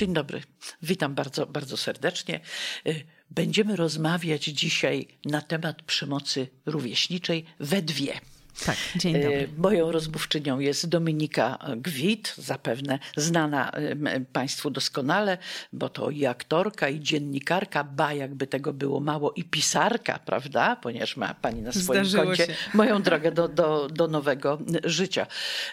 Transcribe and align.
Dzień 0.00 0.12
dobry. 0.12 0.42
Witam 0.82 1.14
bardzo, 1.14 1.46
bardzo 1.46 1.76
serdecznie. 1.76 2.40
Y, 2.86 3.06
będziemy 3.30 3.76
rozmawiać 3.76 4.44
dzisiaj 4.44 5.08
na 5.24 5.42
temat 5.42 5.82
przemocy 5.82 6.48
rówieśniczej 6.66 7.44
we 7.58 7.82
dwie. 7.82 8.20
Tak, 8.66 8.76
dzień 8.96 9.12
dobry. 9.12 9.48
E, 9.56 9.60
moją 9.60 9.92
rozmówczynią 9.92 10.58
jest 10.58 10.88
Dominika 10.88 11.58
Gwit, 11.76 12.34
zapewne 12.38 12.98
znana 13.16 13.72
Państwu 14.32 14.70
doskonale, 14.70 15.38
bo 15.72 15.88
to 15.88 16.10
i 16.10 16.26
aktorka, 16.26 16.88
i 16.88 17.00
dziennikarka, 17.00 17.84
ba 17.84 18.12
jakby 18.12 18.46
tego 18.46 18.72
było 18.72 19.00
mało, 19.00 19.32
i 19.32 19.44
pisarka, 19.44 20.18
prawda? 20.18 20.76
Ponieważ 20.76 21.16
ma 21.16 21.34
Pani 21.34 21.62
na 21.62 21.72
swoim 21.72 22.04
Zdarzyło 22.04 22.24
koncie 22.24 22.46
się. 22.46 22.54
moją 22.74 23.02
drogę 23.10 23.32
do, 23.32 23.48
do, 23.48 23.88
do 23.88 24.08
nowego 24.08 24.58
życia. 24.84 25.26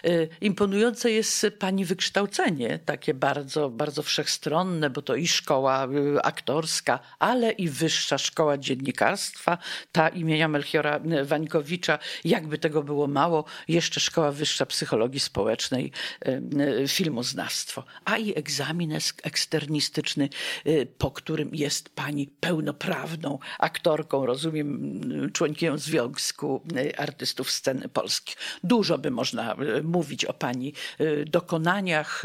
E, 0.04 0.10
Imponujące 0.40 1.10
jest 1.10 1.46
Pani 1.58 1.84
wykształcenie, 1.84 2.78
takie 2.78 3.14
bardzo, 3.14 3.70
bardzo 3.70 4.02
wszechstronne, 4.02 4.90
bo 4.90 5.02
to 5.02 5.14
i 5.14 5.28
szkoła 5.28 5.86
y, 5.86 6.22
aktorska, 6.22 6.98
ale 7.18 7.52
i 7.52 7.68
wyższa 7.68 8.18
szkoła 8.18 8.58
dziennikarstwa, 8.58 9.58
ta 9.92 10.08
imienia 10.08 10.48
Melchiora 10.48 11.00
Wańkowicza, 11.24 11.98
jakby 12.24 12.58
tego 12.58 12.67
było 12.70 13.06
mało, 13.06 13.44
jeszcze 13.68 14.00
Szkoła 14.00 14.32
Wyższa 14.32 14.66
Psychologii 14.66 15.20
Społecznej, 15.20 15.92
e, 16.20 16.88
filmoznawstwo, 16.88 17.84
a 18.04 18.16
i 18.18 18.38
egzamin 18.38 18.98
eksternistyczny, 19.22 20.28
e, 20.64 20.86
po 20.86 21.10
którym 21.10 21.54
jest 21.54 21.88
pani 21.88 22.26
pełnoprawną 22.40 23.38
aktorką, 23.58 24.26
rozumiem, 24.26 25.00
członkiem 25.32 25.78
Związku 25.78 26.62
e, 26.76 27.00
Artystów 27.00 27.50
Sceny 27.50 27.88
Polskich. 27.88 28.36
Dużo 28.64 28.98
by 28.98 29.10
można 29.10 29.56
mówić 29.82 30.24
o 30.24 30.32
pani 30.32 30.72
dokonaniach, 31.26 32.22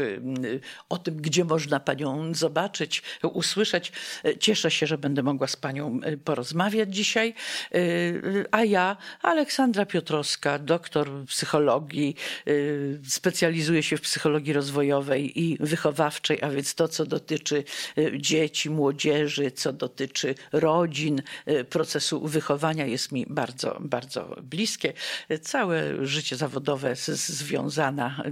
o 0.88 0.98
tym, 0.98 1.16
gdzie 1.16 1.44
można 1.44 1.80
panią 1.80 2.34
zobaczyć, 2.34 3.02
usłyszeć. 3.22 3.92
Cieszę 4.40 4.70
się, 4.70 4.86
że 4.86 4.98
będę 4.98 5.22
mogła 5.22 5.46
z 5.46 5.56
panią 5.56 6.00
porozmawiać 6.24 6.94
dzisiaj. 6.94 7.34
A 8.50 8.64
ja, 8.64 8.96
Aleksandra 9.22 9.86
Piotrowska, 9.86 10.33
doktor 10.58 11.24
psychologii, 11.26 12.16
y, 12.48 13.00
specjalizuje 13.08 13.82
się 13.82 13.96
w 13.96 14.00
psychologii 14.00 14.52
rozwojowej 14.52 15.40
i 15.40 15.56
wychowawczej, 15.60 16.42
a 16.42 16.50
więc 16.50 16.74
to, 16.74 16.88
co 16.88 17.06
dotyczy 17.06 17.64
y, 17.98 18.12
dzieci, 18.18 18.70
młodzieży, 18.70 19.50
co 19.50 19.72
dotyczy 19.72 20.34
rodzin, 20.52 21.22
y, 21.48 21.64
procesu 21.64 22.20
wychowania 22.20 22.86
jest 22.86 23.12
mi 23.12 23.26
bardzo, 23.28 23.76
bardzo 23.80 24.36
bliskie. 24.42 24.92
Całe 25.42 26.06
życie 26.06 26.36
zawodowe 26.36 26.96
związana 26.96 28.22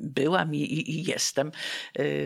byłam 0.00 0.54
i, 0.54 0.90
i, 0.90 1.04
jestem 1.04 1.52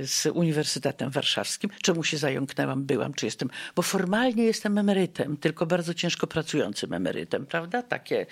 z 0.03 0.27
Uniwersytetem 0.35 1.11
Warszawskim. 1.11 1.71
Czemu 1.83 2.05
się 2.05 2.17
zająknęłam? 2.17 2.85
Byłam, 2.85 3.15
czy 3.15 3.27
jestem? 3.27 3.51
Bo 3.77 3.83
formalnie 3.83 4.45
jestem 4.45 4.79
emerytem, 4.79 5.37
tylko 5.37 5.67
bardzo 5.67 5.95
ciężko 5.95 6.27
pracującym 6.27 6.93
emerytem, 6.93 7.47
prawda? 7.47 7.83
Takie, 7.83 8.27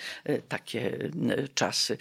takie 0.47 0.95
y, 0.95 1.49
czasy. 1.55 1.97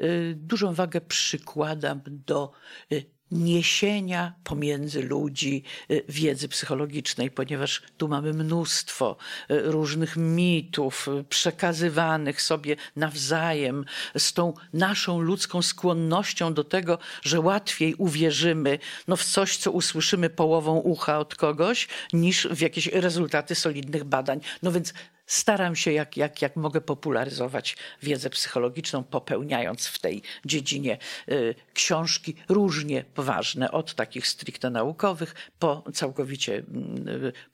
Y, 0.00 0.34
Dużą 0.36 0.74
wagę 0.74 1.00
przykładam 1.00 2.00
do 2.06 2.52
y, 2.92 3.04
niesienia 3.32 4.34
pomiędzy 4.44 5.02
ludzi 5.02 5.62
y, 5.90 6.04
wiedzy 6.08 6.48
psychologicznej, 6.48 7.30
ponieważ 7.30 7.82
tu 7.96 8.08
mamy 8.08 8.32
mnóstwo 8.32 9.16
y, 9.50 9.62
różnych 9.62 10.16
mitów 10.16 11.08
y, 11.08 11.24
przekazywanych 11.24 12.42
sobie 12.42 12.76
nawzajem 12.96 13.84
z 14.16 14.32
tą 14.32 14.54
naszą 14.72 15.20
ludzką 15.20 15.62
skłonnością 15.62 16.54
do 16.54 16.64
tego, 16.64 16.98
że 17.22 17.40
łatwiej 17.40 17.94
uwierzymy 17.94 18.78
no, 19.08 19.16
w 19.16 19.24
coś, 19.24 19.56
co 19.56 19.70
usłyszymy 19.70 20.30
połową 20.30 20.76
ucha 20.76 21.18
od 21.18 21.34
kogoś, 21.34 21.88
niż 22.12 22.48
w 22.48 22.60
jakieś 22.60 22.86
rezultaty 22.86 23.54
solidnych 23.54 24.04
badań. 24.04 24.40
No 24.62 24.72
więc 24.72 24.94
staram 25.26 25.76
się, 25.76 25.92
jak, 25.92 26.16
jak, 26.16 26.42
jak 26.42 26.56
mogę, 26.56 26.80
popularyzować 26.80 27.76
wiedzę 28.02 28.30
psychologiczną, 28.30 29.04
popełniając 29.04 29.86
w 29.86 29.98
tej 29.98 30.22
dziedzinie 30.44 30.98
y, 31.28 31.54
książki 31.74 32.34
różnie 32.48 33.04
poważne, 33.14 33.70
od 33.70 33.94
takich 33.94 34.26
stricte 34.26 34.70
naukowych, 34.70 35.34
po 35.58 35.84
całkowicie 35.94 36.52
y, 36.54 36.64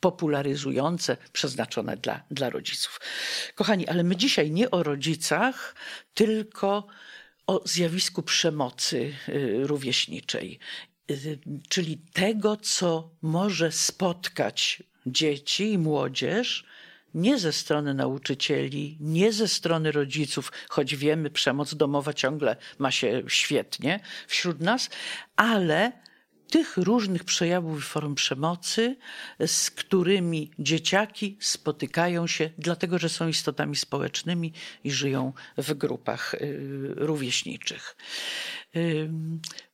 popularyzujące, 0.01 1.17
przeznaczone 1.33 1.97
dla, 1.97 2.23
dla 2.31 2.51
rodziców. 2.51 3.01
Kochani, 3.55 3.89
ale 3.89 4.05
my 4.05 4.17
dzisiaj 4.17 4.51
nie 4.51 4.71
o 4.71 4.83
rodzicach, 4.83 5.75
tylko 6.15 6.87
o 7.47 7.63
zjawisku 7.65 8.23
przemocy 8.23 9.15
y, 9.29 9.67
rówieśniczej, 9.67 10.59
y, 11.11 11.39
czyli 11.69 11.99
tego, 12.13 12.57
co 12.57 13.11
może 13.23 13.73
spotkać 13.73 14.83
dzieci 15.07 15.73
i 15.73 15.79
młodzież 15.79 16.65
nie 17.15 17.39
ze 17.39 17.53
strony 17.53 17.95
nauczycieli, 17.95 18.97
nie 19.01 19.33
ze 19.33 19.49
strony 19.49 19.93
rodziców, 19.93 20.53
choć 20.69 20.97
wiemy, 20.97 21.31
przemoc 21.31 21.75
domowa 21.75 22.13
ciągle 22.13 22.57
ma 22.79 22.91
się 22.91 23.23
świetnie 23.29 24.01
wśród 24.27 24.61
nas, 24.61 24.91
ale 25.37 25.93
tych 26.51 26.77
różnych 26.77 27.25
przejawów 27.25 27.79
i 27.79 27.83
form 27.83 28.15
przemocy, 28.15 28.97
z 29.47 29.71
którymi 29.71 30.51
dzieciaki 30.59 31.37
spotykają 31.41 32.27
się, 32.27 32.51
dlatego 32.59 32.99
że 32.99 33.09
są 33.09 33.29
istotami 33.29 33.77
społecznymi 33.77 34.53
i 34.85 34.91
żyją 34.91 35.33
w 35.59 35.75
grupach 35.75 36.35
y, 36.35 36.59
rówieśniczych. 36.97 37.97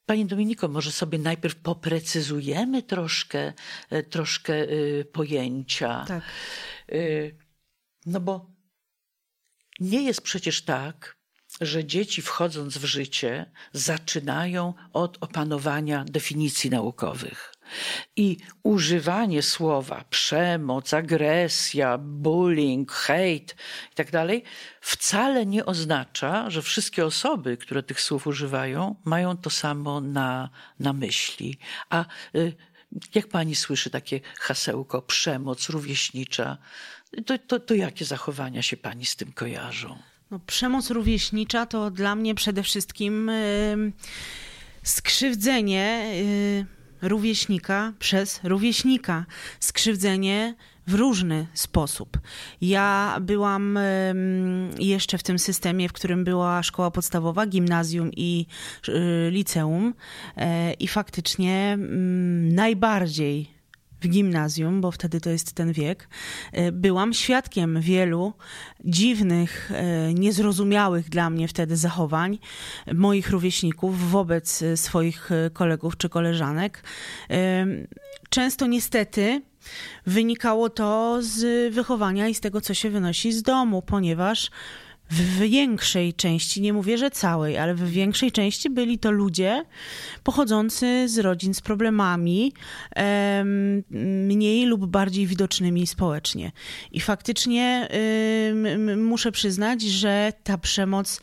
Pani 0.07 0.27
Dominiko, 0.27 0.69
może 0.69 0.93
sobie 0.93 1.19
najpierw 1.19 1.55
poprecyzujemy 1.57 2.83
troszkę, 2.83 3.53
e, 3.91 4.03
troszkę 4.03 4.55
y, 4.55 5.05
pojęcia. 5.13 6.05
Tak. 6.09 6.23
Y, 6.93 7.45
No 8.07 8.21
bo 8.21 8.51
nie 9.81 10.03
jest 10.03 10.21
przecież 10.21 10.63
tak, 10.63 11.17
że 11.61 11.85
dzieci 11.85 12.23
wchodząc 12.23 12.79
w 12.79 12.85
życie 12.85 13.53
zaczynają 13.73 14.75
od 14.93 15.19
opanowania 15.21 16.05
definicji 16.05 16.71
naukowych. 16.71 17.54
I 18.17 18.37
używanie 18.63 19.43
słowa 19.43 20.05
przemoc, 20.11 20.95
agresja, 20.95 21.99
bullying, 21.99 22.93
hejt 22.93 23.57
itd. 23.91 24.29
wcale 24.81 25.47
nie 25.47 25.67
oznacza, 25.67 26.51
że 26.51 26.63
wszystkie 26.63 27.07
osoby, 27.07 27.57
które 27.57 27.83
tych 27.83 28.01
słów 28.01 28.27
używają, 28.27 28.97
mają 29.05 29.37
to 29.37 29.51
samo 29.51 30.01
na, 30.01 30.51
na 30.81 30.93
myśli. 30.93 31.59
A 31.91 32.05
y, 32.35 32.53
jak 33.15 33.29
pani 33.29 33.55
słyszy 33.55 33.91
takie 33.91 34.21
hasełko 34.39 35.03
przemoc 35.03 35.69
rówieśnicza, 35.69 36.59
to, 37.27 37.39
to, 37.39 37.61
to 37.61 37.75
jakie 37.75 38.05
zachowania 38.05 38.63
się 38.63 38.77
pani 38.77 39.07
z 39.07 39.17
tym 39.17 39.33
kojarzą? 39.33 39.99
No, 40.31 40.39
przemoc 40.39 40.91
rówieśnicza 40.91 41.67
to 41.67 41.91
dla 41.91 42.15
mnie 42.15 42.35
przede 42.35 42.63
wszystkim 42.63 43.31
skrzywdzenie 44.83 46.13
y, 46.15 46.84
rówieśnika 47.05 47.93
przez 47.99 48.41
rówieśnika. 48.45 49.27
Skrzywdzenie 49.61 50.55
w 50.87 50.95
różny 50.95 51.47
sposób. 51.55 52.19
Ja 52.61 53.19
byłam 53.21 53.79
jeszcze 54.79 55.19
w 55.19 55.23
tym 55.23 55.39
systemie, 55.39 55.89
w 55.89 55.93
którym 55.93 56.25
była 56.25 56.63
szkoła 56.63 56.91
podstawowa, 56.91 57.47
gimnazjum 57.47 58.11
i 58.17 58.47
y, 58.89 59.31
liceum 59.31 59.95
e, 60.37 60.73
i 60.73 60.89
faktycznie 60.89 61.73
mm, 61.73 62.55
najbardziej 62.55 63.54
w 64.05 64.09
gimnazjum, 64.09 64.81
bo 64.81 64.91
wtedy 64.91 65.21
to 65.21 65.31
jest 65.31 65.53
ten 65.53 65.73
wiek, 65.73 66.09
e, 66.53 66.73
byłam 66.73 67.15
świadkiem 67.15 67.81
wielu 67.81 68.33
dziwnych, 68.85 69.71
e, 69.75 70.15
niezrozumiałych 70.15 71.09
dla 71.09 71.31
mnie 71.31 71.49
wtedy 71.49 71.77
zachowań 71.77 72.39
moich 72.95 73.31
rówieśników 73.31 74.11
wobec 74.11 74.63
e, 74.63 74.77
swoich 74.77 75.31
kolegów 75.53 75.97
czy 75.97 76.09
koleżanek. 76.09 76.83
Często 78.31 78.67
niestety 78.67 79.43
wynikało 80.07 80.71
to 80.71 81.19
z 81.21 81.75
wychowania 81.75 82.29
i 82.29 82.35
z 82.35 82.41
tego, 82.41 82.61
co 82.61 82.75
się 82.75 82.91
wynosi 82.91 83.33
z 83.33 83.43
domu, 83.43 83.83
ponieważ 83.83 84.51
w 85.11 85.39
większej 85.39 86.15
części, 86.15 86.61
nie 86.61 86.73
mówię, 86.73 86.99
że 86.99 87.11
całej, 87.11 87.59
ale 87.59 87.75
w 87.75 87.91
większej 87.91 88.33
części 88.33 88.71
byli 88.71 88.99
to 88.99 89.11
ludzie 89.11 89.65
pochodzący 90.23 91.09
z 91.09 91.19
rodzin 91.19 91.55
z 91.55 91.61
problemami, 91.61 92.53
em, 92.91 93.83
mniej 94.27 94.67
lub 94.67 94.87
bardziej 94.87 95.27
widocznymi 95.27 95.87
społecznie. 95.87 96.53
I 96.93 97.01
faktycznie 97.01 97.89
muszę 98.97 99.33
przyznać, 99.33 99.83
że 99.83 100.33
ta 100.45 100.59
przemoc 100.59 101.21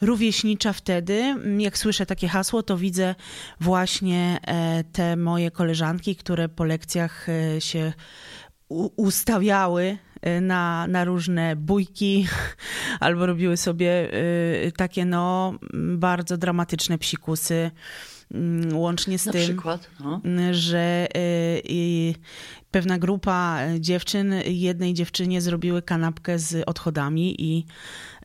rówieśnicza 0.00 0.72
wtedy, 0.72 1.36
jak 1.58 1.78
słyszę 1.78 2.06
takie 2.06 2.28
hasło, 2.28 2.62
to 2.62 2.76
widzę 2.76 3.14
właśnie 3.60 4.38
e, 4.42 4.84
te 4.84 5.16
moje 5.16 5.50
koleżanki, 5.50 6.16
które 6.16 6.48
po 6.48 6.64
lekcjach 6.64 7.28
e, 7.28 7.60
się 7.60 7.92
ustawiały 8.96 9.98
na, 10.40 10.86
na 10.86 11.04
różne 11.04 11.56
bójki, 11.56 12.26
albo 13.00 13.26
robiły 13.26 13.56
sobie 13.56 14.10
takie 14.76 15.04
no 15.04 15.54
bardzo 15.98 16.36
dramatyczne 16.36 16.98
psikusy. 16.98 17.70
Mm, 18.34 18.76
łącznie 18.76 19.18
z 19.18 19.26
Na 19.26 19.32
tym, 19.32 19.42
przykład, 19.42 19.90
no. 20.00 20.20
że 20.50 21.08
y, 21.16 22.14
pewna 22.70 22.98
grupa 22.98 23.58
dziewczyn 23.78 24.34
jednej 24.46 24.94
dziewczynie 24.94 25.40
zrobiły 25.40 25.82
kanapkę 25.82 26.38
z 26.38 26.64
odchodami 26.68 27.42
i 27.42 27.66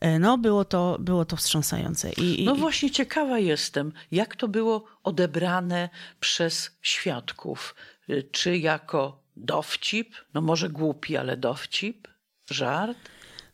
y, 0.04 0.18
no, 0.18 0.38
było, 0.38 0.64
to, 0.64 0.96
było 1.00 1.24
to 1.24 1.36
wstrząsające. 1.36 2.12
I, 2.12 2.44
no 2.44 2.54
właśnie 2.54 2.90
ciekawa 2.90 3.38
jestem, 3.38 3.92
jak 4.10 4.36
to 4.36 4.48
było 4.48 4.84
odebrane 5.02 5.88
przez 6.20 6.70
świadków. 6.82 7.74
Y, 8.10 8.28
czy 8.32 8.58
jako 8.58 9.17
dowcip, 9.38 10.14
no 10.34 10.40
może 10.40 10.68
głupi, 10.68 11.16
ale 11.16 11.36
dowcip, 11.36 12.08
żart? 12.50 12.98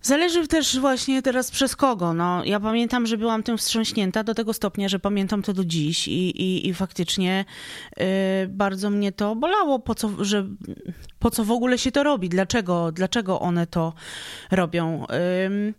Zależy 0.04 0.48
też 0.48 0.78
właśnie 0.78 1.22
teraz 1.22 1.50
przez 1.50 1.76
kogo. 1.76 2.14
No, 2.14 2.44
ja 2.44 2.60
pamiętam, 2.60 3.06
że 3.06 3.18
byłam 3.18 3.42
tym 3.42 3.58
wstrząśnięta 3.58 4.24
do 4.24 4.34
tego 4.34 4.52
stopnia, 4.52 4.88
że 4.88 4.98
pamiętam 4.98 5.42
to 5.42 5.52
do 5.52 5.64
dziś 5.64 6.08
i, 6.08 6.42
i, 6.42 6.68
i 6.68 6.74
faktycznie 6.74 7.44
yy, 7.96 8.04
bardzo 8.48 8.90
mnie 8.90 9.12
to 9.12 9.36
bolało, 9.36 9.78
po 9.78 9.94
co, 9.94 10.24
że, 10.24 10.46
po 11.18 11.30
co 11.30 11.44
w 11.44 11.50
ogóle 11.50 11.78
się 11.78 11.92
to 11.92 12.02
robi, 12.02 12.28
dlaczego, 12.28 12.92
dlaczego 12.92 13.40
one 13.40 13.66
to 13.66 13.92
robią. 14.50 15.06
Yy, 15.10 15.74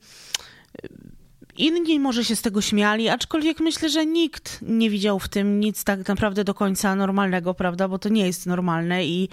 Inni 1.57 1.99
może 1.99 2.25
się 2.25 2.35
z 2.35 2.41
tego 2.41 2.61
śmiali, 2.61 3.09
aczkolwiek 3.09 3.59
myślę, 3.59 3.89
że 3.89 4.05
nikt 4.05 4.59
nie 4.61 4.89
widział 4.89 5.19
w 5.19 5.29
tym 5.29 5.59
nic 5.59 5.83
tak 5.83 6.07
naprawdę 6.07 6.43
do 6.43 6.53
końca 6.53 6.95
normalnego, 6.95 7.53
prawda? 7.53 7.87
Bo 7.87 7.99
to 7.99 8.09
nie 8.09 8.25
jest 8.25 8.45
normalne 8.45 9.05
i. 9.05 9.29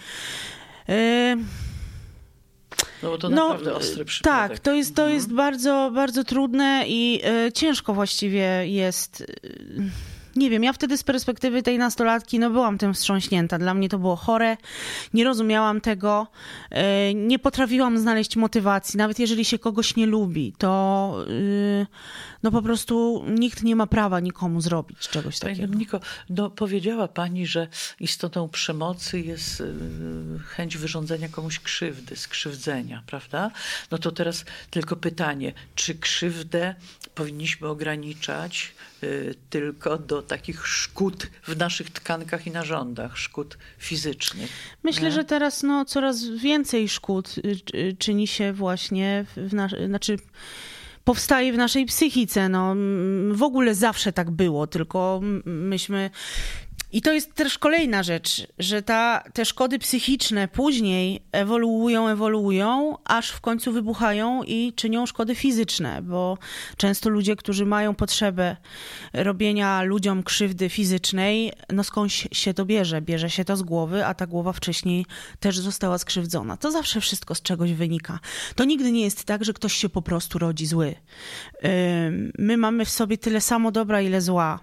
No 3.02 3.10
bo 3.10 3.18
to 3.18 3.28
no, 3.28 3.48
naprawdę 3.48 3.74
ostry 3.74 4.04
przypadek. 4.04 4.50
Tak, 4.50 4.58
to 4.58 4.72
jest, 4.72 4.94
to 4.94 5.08
jest 5.08 5.30
mhm. 5.30 5.36
bardzo, 5.36 5.90
bardzo 5.94 6.24
trudne 6.24 6.84
i 6.86 7.20
y, 7.46 7.52
ciężko 7.52 7.94
właściwie 7.94 8.66
jest. 8.66 9.24
Nie 10.36 10.50
wiem, 10.50 10.64
ja 10.64 10.72
wtedy 10.72 10.98
z 10.98 11.02
perspektywy 11.02 11.62
tej 11.62 11.78
nastolatki, 11.78 12.38
no 12.38 12.50
byłam 12.50 12.78
tym 12.78 12.94
wstrząśnięta. 12.94 13.58
Dla 13.58 13.74
mnie 13.74 13.88
to 13.88 13.98
było 13.98 14.16
chore, 14.16 14.56
nie 15.14 15.24
rozumiałam 15.24 15.80
tego, 15.80 16.26
y, 17.10 17.14
nie 17.14 17.38
potrafiłam 17.38 17.98
znaleźć 17.98 18.36
motywacji. 18.36 18.98
Nawet 18.98 19.18
jeżeli 19.18 19.44
się 19.44 19.58
kogoś 19.58 19.96
nie 19.96 20.06
lubi, 20.06 20.52
to 20.58 21.14
y, 21.28 21.86
no 22.42 22.50
po 22.50 22.62
prostu 22.62 23.24
nikt 23.28 23.62
nie 23.62 23.76
ma 23.76 23.86
prawa 23.86 24.20
nikomu 24.20 24.60
zrobić 24.60 24.98
czegoś 24.98 25.38
takiego. 25.38 25.68
Pani 25.68 25.76
Niko, 25.76 26.00
no 26.30 26.50
powiedziała 26.50 27.08
pani, 27.08 27.46
że 27.46 27.68
istotą 28.00 28.48
przemocy 28.48 29.20
jest 29.20 29.60
y, 29.60 29.74
chęć 30.46 30.76
wyrządzenia 30.76 31.28
komuś 31.28 31.58
krzywdy, 31.60 32.16
skrzywdzenia, 32.16 33.02
prawda? 33.06 33.50
No 33.90 33.98
to 33.98 34.12
teraz 34.12 34.44
tylko 34.70 34.96
pytanie, 34.96 35.52
czy 35.74 35.94
krzywdę 35.94 36.74
powinniśmy 37.14 37.68
ograniczać 37.68 38.74
tylko 39.50 39.98
do 39.98 40.22
takich 40.22 40.66
szkód 40.66 41.26
w 41.46 41.56
naszych 41.56 41.90
tkankach 41.90 42.46
i 42.46 42.50
narządach, 42.50 43.18
szkód 43.18 43.58
fizycznych? 43.78 44.50
Myślę, 44.82 45.08
nie? 45.08 45.12
że 45.12 45.24
teraz 45.24 45.62
no, 45.62 45.84
coraz 45.84 46.24
więcej 46.24 46.88
szkód 46.88 47.34
y, 47.74 47.96
czyni 47.98 48.26
się 48.26 48.52
właśnie 48.52 49.24
w 49.36 49.50
znaczy 49.86 50.16
powstaje 51.04 51.52
w 51.52 51.56
naszej 51.56 51.86
psychice. 51.86 52.48
No, 52.48 52.74
w 53.30 53.42
ogóle 53.42 53.74
zawsze 53.74 54.12
tak 54.12 54.30
było, 54.30 54.66
tylko 54.66 55.20
myśmy 55.44 56.10
i 56.92 57.02
to 57.02 57.12
jest 57.12 57.34
też 57.34 57.58
kolejna 57.58 58.02
rzecz, 58.02 58.46
że 58.58 58.82
ta, 58.82 59.24
te 59.32 59.44
szkody 59.44 59.78
psychiczne 59.78 60.48
później 60.48 61.22
ewoluują, 61.32 62.08
ewoluują, 62.08 62.96
aż 63.04 63.30
w 63.30 63.40
końcu 63.40 63.72
wybuchają 63.72 64.42
i 64.42 64.72
czynią 64.76 65.06
szkody 65.06 65.34
fizyczne, 65.34 66.02
bo 66.02 66.38
często 66.76 67.10
ludzie, 67.10 67.36
którzy 67.36 67.66
mają 67.66 67.94
potrzebę 67.94 68.56
robienia 69.12 69.82
ludziom 69.82 70.22
krzywdy 70.22 70.68
fizycznej, 70.68 71.52
no 71.72 71.84
skądś 71.84 72.28
się 72.32 72.54
to 72.54 72.64
bierze? 72.64 73.00
Bierze 73.00 73.30
się 73.30 73.44
to 73.44 73.56
z 73.56 73.62
głowy, 73.62 74.06
a 74.06 74.14
ta 74.14 74.26
głowa 74.26 74.52
wcześniej 74.52 75.06
też 75.40 75.58
została 75.58 75.98
skrzywdzona. 75.98 76.56
To 76.56 76.70
zawsze 76.70 77.00
wszystko 77.00 77.34
z 77.34 77.42
czegoś 77.42 77.72
wynika. 77.72 78.18
To 78.54 78.64
nigdy 78.64 78.92
nie 78.92 79.02
jest 79.02 79.24
tak, 79.24 79.44
że 79.44 79.52
ktoś 79.52 79.74
się 79.74 79.88
po 79.88 80.02
prostu 80.02 80.38
rodzi 80.38 80.66
zły. 80.66 80.94
My 82.38 82.56
mamy 82.56 82.84
w 82.84 82.90
sobie 82.90 83.18
tyle 83.18 83.40
samo 83.40 83.72
dobra, 83.72 84.00
ile 84.00 84.20
zła. 84.20 84.60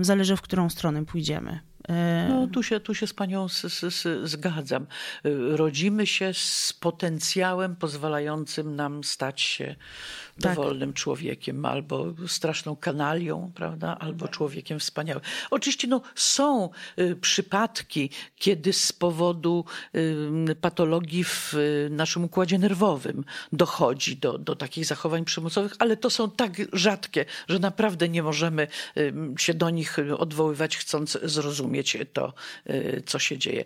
Zależy, 0.00 0.36
w 0.36 0.42
którą 0.42 0.70
stronę 0.70 1.04
pójdziemy. 1.04 1.67
No, 2.28 2.46
tu 2.46 2.62
się, 2.62 2.80
tu 2.80 2.94
się 2.94 3.06
z 3.06 3.14
panią 3.14 3.48
z, 3.48 3.62
z, 3.94 4.28
zgadzam. 4.28 4.86
Rodzimy 5.50 6.06
się 6.06 6.34
z 6.34 6.72
potencjałem 6.72 7.76
pozwalającym 7.76 8.76
nam 8.76 9.04
stać 9.04 9.40
się 9.40 9.76
tak. 10.40 10.56
dowolnym 10.56 10.92
człowiekiem, 10.92 11.64
albo 11.64 12.14
straszną 12.26 12.76
kanalią, 12.76 13.52
prawda, 13.54 13.98
albo 13.98 14.26
tak. 14.26 14.34
człowiekiem 14.36 14.78
wspaniałym. 14.78 15.22
Oczywiście 15.50 15.88
no, 15.88 16.02
są 16.14 16.70
y, 16.98 17.16
przypadki, 17.16 18.10
kiedy 18.36 18.72
z 18.72 18.92
powodu 18.92 19.64
y, 20.50 20.54
patologii 20.60 21.24
w 21.24 21.54
y, 21.54 21.88
naszym 21.90 22.24
układzie 22.24 22.58
nerwowym 22.58 23.24
dochodzi 23.52 24.16
do, 24.16 24.38
do 24.38 24.56
takich 24.56 24.86
zachowań 24.86 25.24
przemocowych, 25.24 25.72
ale 25.78 25.96
to 25.96 26.10
są 26.10 26.30
tak 26.30 26.52
rzadkie, 26.72 27.24
że 27.48 27.58
naprawdę 27.58 28.08
nie 28.08 28.22
możemy 28.22 28.66
y, 28.96 29.14
się 29.38 29.54
do 29.54 29.70
nich 29.70 29.96
odwoływać, 30.18 30.76
chcąc 30.76 31.18
zrozumieć 31.22 31.96
to, 32.12 32.34
y, 32.70 33.02
co 33.06 33.18
się 33.18 33.38
dzieje. 33.38 33.64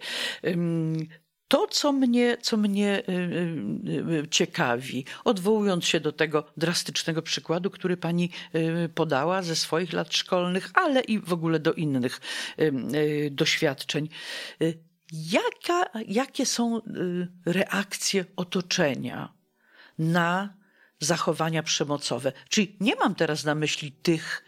To, 1.53 1.67
co 1.67 1.93
mnie, 1.93 2.37
co 2.43 2.57
mnie 2.57 3.03
y, 3.09 3.13
y, 3.13 4.23
y, 4.25 4.29
ciekawi, 4.29 5.05
odwołując 5.25 5.85
się 5.85 6.01
do 6.01 6.13
tego 6.13 6.45
drastycznego 6.57 7.23
przykładu, 7.23 7.71
który 7.71 7.97
pani 7.97 8.31
podała 8.95 9.43
ze 9.43 9.57
swoich 9.57 9.93
lat 9.93 10.15
szkolnych, 10.15 10.71
ale 10.75 11.01
i 11.01 11.19
w 11.19 11.33
ogóle 11.33 11.61
do 11.61 11.73
innych 11.73 12.21
doświadczeń. 13.31 14.09
Jaka, 15.13 16.01
jakie 16.09 16.47
są 16.47 16.81
reakcje 17.47 18.25
otoczenia 18.37 19.33
na 19.99 20.55
zachowania 21.01 21.63
przemocowe? 21.63 22.33
Czyli 22.49 22.77
nie 22.81 22.97
mam 22.97 23.15
teraz 23.15 23.45
na 23.45 23.55
myśli 23.55 23.93
tych, 23.93 24.45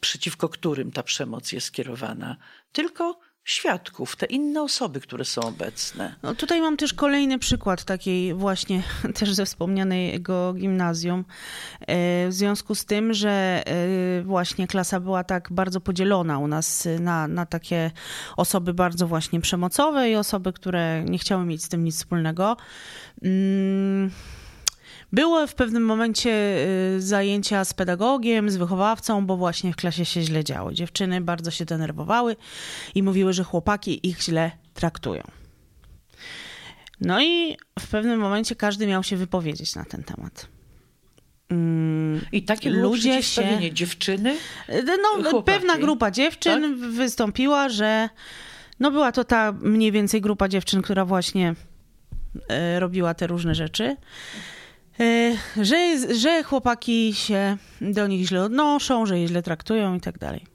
przeciwko 0.00 0.48
którym 0.48 0.92
ta 0.92 1.02
przemoc 1.02 1.52
jest 1.52 1.66
skierowana, 1.66 2.36
tylko 2.72 3.25
świadków, 3.46 4.16
te 4.16 4.26
inne 4.26 4.62
osoby, 4.62 5.00
które 5.00 5.24
są 5.24 5.40
obecne. 5.40 6.14
No 6.22 6.34
tutaj 6.34 6.60
mam 6.60 6.76
też 6.76 6.94
kolejny 6.94 7.38
przykład 7.38 7.84
takiej 7.84 8.34
właśnie 8.34 8.82
też 9.18 9.32
ze 9.32 9.46
wspomnianego 9.46 10.54
gimnazjum. 10.54 11.24
E, 11.80 12.28
w 12.28 12.32
związku 12.32 12.74
z 12.74 12.84
tym, 12.84 13.14
że 13.14 13.62
e, 13.66 14.22
właśnie 14.22 14.66
klasa 14.66 15.00
była 15.00 15.24
tak 15.24 15.48
bardzo 15.50 15.80
podzielona 15.80 16.38
u 16.38 16.48
nas 16.48 16.88
na, 17.00 17.28
na 17.28 17.46
takie 17.46 17.90
osoby 18.36 18.74
bardzo 18.74 19.06
właśnie 19.06 19.40
przemocowe 19.40 20.10
i 20.10 20.16
osoby, 20.16 20.52
które 20.52 21.04
nie 21.04 21.18
chciały 21.18 21.44
mieć 21.44 21.64
z 21.64 21.68
tym 21.68 21.84
nic 21.84 21.96
wspólnego. 21.96 22.56
Mm, 23.22 24.10
było 25.12 25.46
w 25.46 25.54
pewnym 25.54 25.84
momencie 25.84 26.30
y, 26.96 27.02
zajęcia 27.02 27.64
z 27.64 27.74
pedagogiem, 27.74 28.50
z 28.50 28.56
wychowawcą, 28.56 29.26
bo 29.26 29.36
właśnie 29.36 29.72
w 29.72 29.76
klasie 29.76 30.04
się 30.04 30.22
źle 30.22 30.44
działo. 30.44 30.72
Dziewczyny 30.72 31.20
bardzo 31.20 31.50
się 31.50 31.64
denerwowały 31.64 32.36
i 32.94 33.02
mówiły, 33.02 33.32
że 33.32 33.44
chłopaki 33.44 34.08
ich 34.08 34.22
źle 34.22 34.50
traktują. 34.74 35.22
No 37.00 37.22
i 37.22 37.56
w 37.78 37.88
pewnym 37.88 38.20
momencie 38.20 38.56
każdy 38.56 38.86
miał 38.86 39.02
się 39.02 39.16
wypowiedzieć 39.16 39.74
na 39.74 39.84
ten 39.84 40.02
temat. 40.02 40.48
Mm, 41.48 42.20
I 42.32 42.42
takie 42.42 42.70
ludzie 42.70 43.22
się 43.22 43.72
dziewczyny? 43.72 44.36
Y, 44.68 44.84
no, 45.22 45.42
pewna 45.42 45.78
grupa 45.78 46.10
dziewczyn 46.10 46.80
tak? 46.80 46.90
wystąpiła, 46.90 47.68
że 47.68 48.08
no 48.80 48.90
była 48.90 49.12
to 49.12 49.24
ta 49.24 49.52
mniej 49.52 49.92
więcej 49.92 50.20
grupa 50.20 50.48
dziewczyn, 50.48 50.82
która 50.82 51.04
właśnie 51.04 51.54
y, 52.76 52.80
robiła 52.80 53.14
te 53.14 53.26
różne 53.26 53.54
rzeczy. 53.54 53.96
E, 55.00 55.36
że, 55.64 56.14
że 56.14 56.42
chłopaki 56.42 57.14
się 57.14 57.56
do 57.80 58.06
nich 58.06 58.26
źle 58.26 58.42
odnoszą, 58.42 59.06
że 59.06 59.18
je 59.18 59.28
źle 59.28 59.42
traktują 59.42 59.94
i 59.94 60.00
tak 60.00 60.18
dalej. 60.18 60.46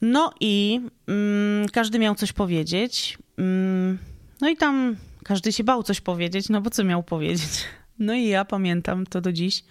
No 0.00 0.32
i 0.40 0.80
mm, 1.06 1.68
każdy 1.68 1.98
miał 1.98 2.14
coś 2.14 2.32
powiedzieć. 2.32 3.18
Mm, 3.38 3.98
no 4.40 4.48
i 4.48 4.56
tam 4.56 4.96
każdy 5.24 5.52
się 5.52 5.64
bał 5.64 5.82
coś 5.82 6.00
powiedzieć, 6.00 6.48
no 6.48 6.60
bo 6.60 6.70
co 6.70 6.84
miał 6.84 7.02
powiedzieć? 7.02 7.64
No 7.98 8.14
i 8.14 8.28
ja 8.28 8.44
pamiętam 8.44 9.06
to 9.06 9.20
do 9.20 9.32
dziś. 9.32 9.64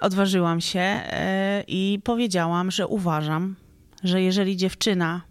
Odważyłam 0.00 0.60
się 0.60 0.80
e, 0.80 1.64
i 1.66 2.00
powiedziałam, 2.04 2.70
że 2.70 2.86
uważam, 2.86 3.56
że 4.04 4.22
jeżeli 4.22 4.56
dziewczyna 4.56 5.22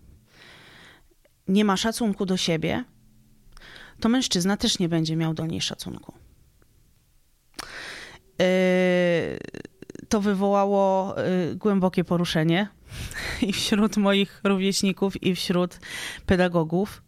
nie 1.47 1.65
ma 1.65 1.77
szacunku 1.77 2.25
do 2.25 2.37
siebie, 2.37 2.83
to 3.99 4.09
mężczyzna 4.09 4.57
też 4.57 4.79
nie 4.79 4.89
będzie 4.89 5.15
miał 5.15 5.33
do 5.33 5.45
niej 5.45 5.61
szacunku. 5.61 6.13
Yy, 8.39 8.45
to 10.09 10.21
wywołało 10.21 11.15
yy, 11.49 11.55
głębokie 11.55 12.03
poruszenie 12.03 12.67
i 13.47 13.53
wśród 13.53 13.97
moich 13.97 14.41
rówieśników, 14.43 15.23
i 15.23 15.35
wśród 15.35 15.79
pedagogów. 16.25 17.01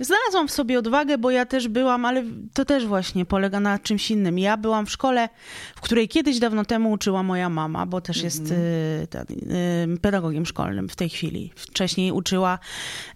Znalazłam 0.00 0.48
w 0.48 0.50
sobie 0.50 0.78
odwagę, 0.78 1.18
bo 1.18 1.30
ja 1.30 1.46
też 1.46 1.68
byłam, 1.68 2.04
ale 2.04 2.24
to 2.52 2.64
też 2.64 2.86
właśnie 2.86 3.24
polega 3.24 3.60
na 3.60 3.78
czymś 3.78 4.10
innym. 4.10 4.38
Ja 4.38 4.56
byłam 4.56 4.86
w 4.86 4.90
szkole, 4.90 5.28
w 5.76 5.80
której 5.80 6.08
kiedyś 6.08 6.38
dawno 6.38 6.64
temu 6.64 6.90
uczyła 6.90 7.22
moja 7.22 7.48
mama, 7.48 7.86
bo 7.86 8.00
też 8.00 8.22
jest 8.22 8.50
mm 8.50 8.62
-hmm. 9.06 9.94
y, 9.94 9.98
pedagogiem 10.00 10.46
szkolnym 10.46 10.88
w 10.88 10.96
tej 10.96 11.08
chwili. 11.08 11.52
Wcześniej 11.56 12.12
uczyła 12.12 12.58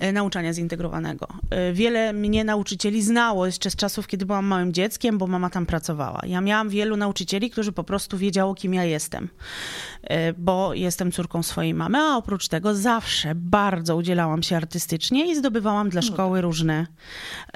y, 0.02 0.12
nauczania 0.12 0.52
zintegrowanego. 0.52 1.28
Y, 1.70 1.73
wiele 1.73 2.12
mnie 2.12 2.44
nauczycieli 2.44 3.02
znało 3.02 3.47
jeszcze 3.47 3.70
z 3.70 3.76
czasów, 3.76 4.06
kiedy 4.06 4.26
byłam 4.26 4.47
małym 4.47 4.73
dzieckiem, 4.73 5.18
bo 5.18 5.26
mama 5.26 5.50
tam 5.50 5.66
pracowała. 5.66 6.20
Ja 6.26 6.40
miałam 6.40 6.68
wielu 6.68 6.97
nauczycieli, 6.97 7.50
którzy 7.50 7.73
po 7.73 7.85
prostu 7.85 8.18
wiedziało, 8.18 8.54
kim 8.54 8.75
ja 8.75 8.85
jestem, 8.85 9.28
bo 10.38 10.75
jestem 10.75 11.12
córką 11.12 11.42
swojej 11.42 11.75
mamy, 11.75 11.99
a 11.99 12.16
oprócz 12.16 12.49
tego 12.49 12.75
zawsze 12.75 13.35
bardzo 13.35 13.97
udzielałam 13.97 14.42
się 14.42 14.56
artystycznie 14.56 15.30
i 15.30 15.37
zdobywałam 15.37 15.88
dla 15.88 16.00
no 16.00 16.06
szkoły 16.06 16.40
różne 16.40 16.68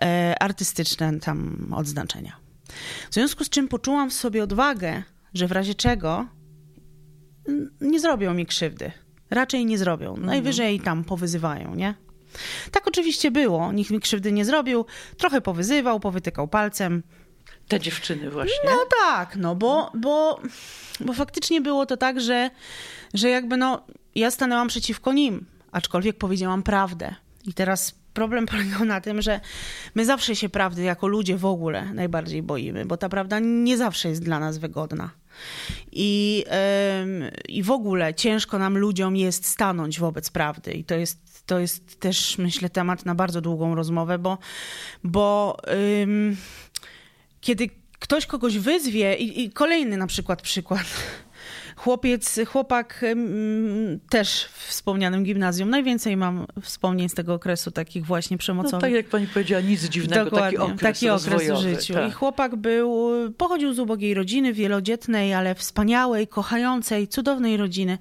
e, 0.02 0.34
artystyczne 0.40 1.20
tam 1.20 1.68
odznaczenia. 1.76 2.36
W 3.10 3.14
związku 3.14 3.44
z 3.44 3.48
czym 3.48 3.68
poczułam 3.68 4.10
w 4.10 4.14
sobie 4.14 4.42
odwagę, 4.42 5.02
że 5.34 5.46
w 5.46 5.52
razie 5.52 5.74
czego 5.74 6.26
nie 7.80 8.00
zrobią 8.00 8.34
mi 8.34 8.46
krzywdy. 8.46 8.92
Raczej 9.30 9.66
nie 9.66 9.78
zrobią. 9.78 10.08
Mhm. 10.08 10.26
Najwyżej 10.26 10.80
tam 10.80 11.04
powyzywają, 11.04 11.74
nie? 11.74 11.94
Tak 12.70 12.88
oczywiście 12.88 13.30
było. 13.30 13.72
Nikt 13.72 13.90
mi 13.90 14.00
krzywdy 14.00 14.32
nie 14.32 14.44
zrobił. 14.44 14.84
Trochę 15.16 15.40
powyzywał, 15.40 16.00
powytykał 16.00 16.48
palcem. 16.48 17.02
Te 17.68 17.80
dziewczyny 17.80 18.30
właśnie. 18.30 18.70
No 18.70 18.78
tak, 19.00 19.36
no 19.36 19.54
bo, 19.54 19.92
bo, 19.94 20.40
bo 21.00 21.12
faktycznie 21.12 21.60
było 21.60 21.86
to 21.86 21.96
tak, 21.96 22.20
że, 22.20 22.50
że 23.14 23.28
jakby 23.28 23.56
no, 23.56 23.86
ja 24.14 24.30
stanęłam 24.30 24.68
przeciwko 24.68 25.12
nim, 25.12 25.46
aczkolwiek 25.72 26.18
powiedziałam 26.18 26.62
prawdę. 26.62 27.14
I 27.44 27.54
teraz 27.54 27.94
problem 28.14 28.46
polegał 28.52 28.84
na 28.84 29.00
tym, 29.00 29.22
że 29.22 29.40
my 29.94 30.04
zawsze 30.04 30.36
się 30.36 30.48
prawdy 30.48 30.82
jako 30.82 31.06
ludzie 31.06 31.36
w 31.36 31.44
ogóle 31.44 31.94
najbardziej 31.94 32.42
boimy, 32.42 32.86
bo 32.86 32.96
ta 32.96 33.08
prawda 33.08 33.38
nie 33.40 33.76
zawsze 33.76 34.08
jest 34.08 34.22
dla 34.24 34.38
nas 34.38 34.58
wygodna. 34.58 35.10
I, 35.92 36.44
yy, 37.20 37.30
I 37.48 37.62
w 37.62 37.70
ogóle 37.70 38.14
ciężko 38.14 38.58
nam 38.58 38.78
ludziom 38.78 39.16
jest 39.16 39.46
stanąć 39.46 40.00
wobec 40.00 40.30
prawdy. 40.30 40.72
I 40.72 40.84
to 40.84 40.94
jest, 40.94 41.46
to 41.46 41.58
jest 41.58 42.00
też, 42.00 42.38
myślę, 42.38 42.70
temat 42.70 43.06
na 43.06 43.14
bardzo 43.14 43.40
długą 43.40 43.74
rozmowę, 43.74 44.18
bo, 44.18 44.38
bo 45.04 45.56
yy, 45.66 46.36
kiedy 47.40 47.70
ktoś 47.98 48.26
kogoś 48.26 48.58
wyzwie, 48.58 49.16
i, 49.16 49.44
i 49.44 49.50
kolejny 49.50 49.96
na 49.96 50.06
przykład 50.06 50.42
przykład 50.42 50.86
Chłopiec, 51.82 52.40
chłopak 52.46 53.04
też 54.10 54.44
w 54.44 54.68
wspomnianym 54.68 55.24
gimnazjum. 55.24 55.70
Najwięcej 55.70 56.16
mam 56.16 56.46
wspomnień 56.60 57.08
z 57.08 57.14
tego 57.14 57.34
okresu 57.34 57.70
takich 57.70 58.06
właśnie 58.06 58.38
przemocowych. 58.38 58.72
No, 58.72 58.80
tak 58.80 58.92
jak 58.92 59.06
pani 59.06 59.26
powiedziała, 59.26 59.62
nic 59.62 59.84
dziwnego, 59.84 60.24
Dokładnie, 60.24 60.58
taki 60.58 60.72
okres 60.72 60.80
Taki 60.80 61.08
okres 61.08 61.50
w 61.50 61.62
życiu. 61.62 61.94
Tak. 61.94 62.08
I 62.08 62.12
chłopak 62.12 62.56
był, 62.56 63.10
pochodził 63.36 63.74
z 63.74 63.78
ubogiej 63.78 64.14
rodziny, 64.14 64.52
wielodzietnej, 64.52 65.34
ale 65.34 65.54
wspaniałej, 65.54 66.28
kochającej, 66.28 67.08
cudownej 67.08 67.56
rodziny. 67.56 67.98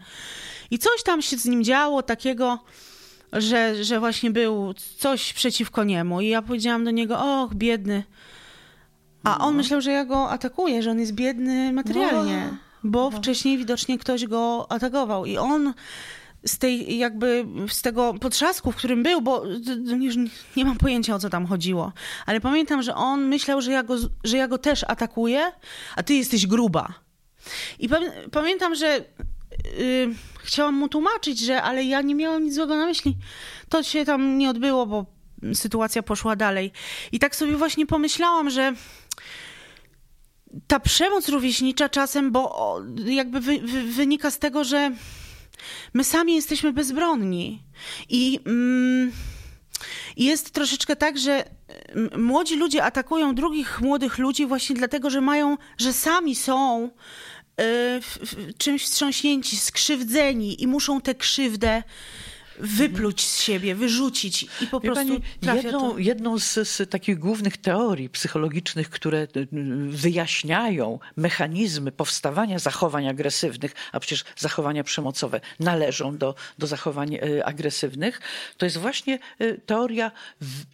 I 0.72 0.80
coś 0.80 1.04
tam 1.04 1.22
się 1.22 1.38
z 1.38 1.46
nim 1.46 1.64
działo 1.64 2.04
takiego, 2.04 2.60
że, 3.34 3.84
że 3.84 4.00
właśnie 4.00 4.32
był 4.32 4.74
coś 4.98 5.34
przeciwko 5.34 5.84
niemu. 5.84 6.22
I 6.22 6.28
ja 6.28 6.42
powiedziałam 6.42 6.84
do 6.84 6.92
niego, 6.92 7.20
och, 7.20 7.56
biedny. 7.56 8.04
A 9.24 9.38
on 9.38 9.54
no. 9.54 9.58
myślał, 9.58 9.82
że 9.82 9.92
ja 9.92 10.06
go 10.06 10.30
atakuję, 10.30 10.84
że 10.84 10.92
on 10.92 11.00
jest 11.00 11.14
biedny 11.14 11.74
materialnie. 11.74 12.50
No 12.52 12.71
bo 12.84 13.10
no. 13.10 13.18
wcześniej 13.18 13.58
widocznie 13.58 13.98
ktoś 13.98 14.26
go 14.26 14.72
atakował 14.72 15.26
i 15.26 15.38
on 15.38 15.74
z 16.46 16.58
tej 16.58 16.98
jakby, 16.98 17.46
z 17.68 17.82
tego 17.82 18.14
potrzasku, 18.14 18.72
w 18.72 18.76
którym 18.76 19.04
był, 19.04 19.22
bo 19.22 19.44
już 20.00 20.16
nie 20.58 20.66
mam 20.66 20.78
pojęcia 20.78 21.16
o 21.16 21.20
co 21.20 21.30
tam 21.30 21.46
chodziło, 21.46 21.94
ale 22.26 22.42
pamiętam, 22.42 22.82
że 22.82 22.96
on 22.96 23.28
myślał, 23.28 23.62
że 23.62 23.72
ja 23.72 23.84
go, 23.84 23.96
że 24.24 24.38
ja 24.38 24.48
go 24.48 24.58
też 24.58 24.86
atakuję, 24.88 25.52
a 25.96 26.04
ty 26.04 26.14
jesteś 26.14 26.48
gruba. 26.48 26.94
I 27.80 27.90
pamiętam, 28.32 28.76
że 28.76 29.06
yy, 29.78 30.16
chciałam 30.44 30.76
mu 30.76 30.90
tłumaczyć, 30.90 31.40
że 31.40 31.62
ale 31.62 31.84
ja 31.84 32.02
nie 32.02 32.16
miałam 32.16 32.44
nic 32.44 32.56
złego 32.56 32.78
na 32.78 32.86
myśli. 32.86 33.18
To 33.70 33.84
się 33.84 34.06
tam 34.06 34.38
nie 34.38 34.50
odbyło, 34.50 34.86
bo 34.86 35.06
sytuacja 35.54 36.04
poszła 36.04 36.36
dalej. 36.36 36.72
I 37.12 37.20
tak 37.20 37.36
sobie 37.36 37.56
właśnie 37.56 37.86
pomyślałam, 37.86 38.50
że 38.50 38.74
ta 40.68 40.80
przemoc 40.80 41.30
rówieśnicza 41.30 41.90
czasem, 41.90 42.32
bo 42.32 42.78
jakby 43.06 43.40
wy, 43.40 43.60
wy, 43.60 43.84
wynika 43.84 44.32
z 44.32 44.40
tego, 44.40 44.64
że 44.64 44.92
my 45.94 46.04
sami 46.04 46.36
jesteśmy 46.36 46.74
bezbronni. 46.74 47.64
I 48.10 48.40
mm, 48.46 49.12
jest 50.18 50.52
troszeczkę 50.52 50.96
tak, 50.96 51.18
że 51.18 51.46
mm, 51.68 52.26
młodzi 52.26 52.56
ludzie 52.56 52.84
atakują 52.84 53.36
drugich 53.36 53.82
młodych 53.82 54.18
ludzi 54.18 54.46
właśnie 54.46 54.76
dlatego, 54.76 55.10
że 55.10 55.22
mają, 55.22 55.58
że 55.78 55.94
sami 55.94 56.36
są 56.36 56.90
y, 57.62 58.54
czymś 58.58 58.84
wstrząśnięci, 58.84 59.58
skrzywdzeni 59.58 60.64
i 60.64 60.68
muszą 60.68 61.02
tę 61.02 61.16
krzywdę 61.16 61.84
wypluć 62.60 63.26
z 63.26 63.42
siebie, 63.42 63.76
wyrzucić 63.76 64.44
i 64.62 64.68
po 64.68 64.80
Wie 64.80 64.92
prostu 64.92 65.22
pani, 65.42 65.56
jedną, 65.64 65.98
jedną 65.98 66.40
z, 66.40 66.68
z, 66.68 66.90
takich 66.90 67.20
głównych 67.20 67.58
teorii 67.58 68.10
psychologicznych, 68.10 68.90
które 68.90 69.18
y, 69.20 69.40
y, 69.40 69.48
wyjaśniają 69.90 71.00
mechanizmy 71.16 71.92
powstawania 71.92 72.60
zachowań 72.60 73.08
agresywnych, 73.08 73.74
a 73.92 74.00
przecież 74.00 74.24
zachowania 74.38 74.84
przemocowe 74.84 75.42
należą 75.60 76.18
do, 76.18 76.36
do 76.58 76.68
zachowań 76.68 77.16
y, 77.16 77.46
agresywnych, 77.46 78.22
to 78.58 78.66
jest 78.66 78.78
właśnie 78.78 79.20
teoria 79.66 80.12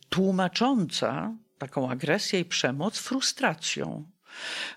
tłumacząca 0.10 1.34
taką 1.57 1.89
agresję 1.89 2.39
i 2.39 2.46
przemoc 2.46 2.98
frustracją 2.98 4.05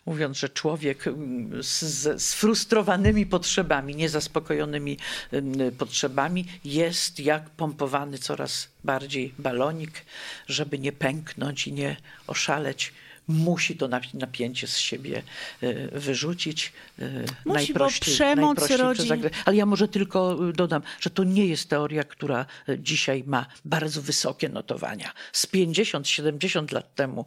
mówiąc, 0.07 0.39
że 0.39 0.49
człowiek 0.49 1.07
mm, 1.07 1.63
z 1.63 2.23
sfrustrowanymi 2.23 3.27
potrzebami, 3.27 3.97
niezaspokojonymi 3.97 4.99
mm, 5.33 5.73
potrzebami 5.73 6.47
jest 6.65 7.21
jak 7.21 7.51
pompowany 7.51 8.19
coraz 8.19 8.69
bardziej 8.85 9.35
balonik, 9.39 10.05
żeby 10.47 10.79
nie 10.79 10.93
pęknąć 10.93 11.67
i 11.67 11.73
nie 11.73 11.97
oszaleć 12.27 12.93
musi 13.31 13.77
to 13.77 13.89
napięcie 14.15 14.67
z 14.67 14.79
siebie 14.79 15.23
e, 15.63 15.99
wyrzucić. 15.99 16.73
E, 16.99 17.05
musi, 17.21 17.27
najprościej, 17.45 18.13
bo 18.13 18.15
przemoc 18.15 18.59
najprościej 18.59 18.77
rodzi... 18.77 19.35
Ale 19.45 19.57
ja 19.57 19.67
może 19.67 19.89
tylko 19.89 20.49
e, 20.49 20.53
dodam, 20.53 20.83
że 21.01 21.11
to 21.11 21.25
nie 21.25 21.47
jest 21.47 21.69
teoria, 21.69 22.05
która 22.05 22.47
dzisiaj 22.79 23.25
ma 23.27 23.47
bardzo 23.65 24.03
wysokie 24.03 24.49
notowania. 24.49 25.13
Z 25.33 25.47
50-70 25.47 26.73
lat 26.73 26.95
temu 26.95 27.25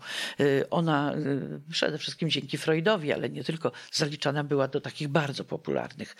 ona 0.70 1.14
przede 1.72 1.98
wszystkim 1.98 2.30
dzięki 2.30 2.58
Freudowi, 2.58 3.14
ale 3.14 3.30
nie 3.30 3.44
tylko, 3.44 3.72
zaliczana 3.92 4.44
była 4.44 4.68
do 4.68 4.82
takich 4.82 5.08
bardzo 5.08 5.44
popularnych. 5.44 6.16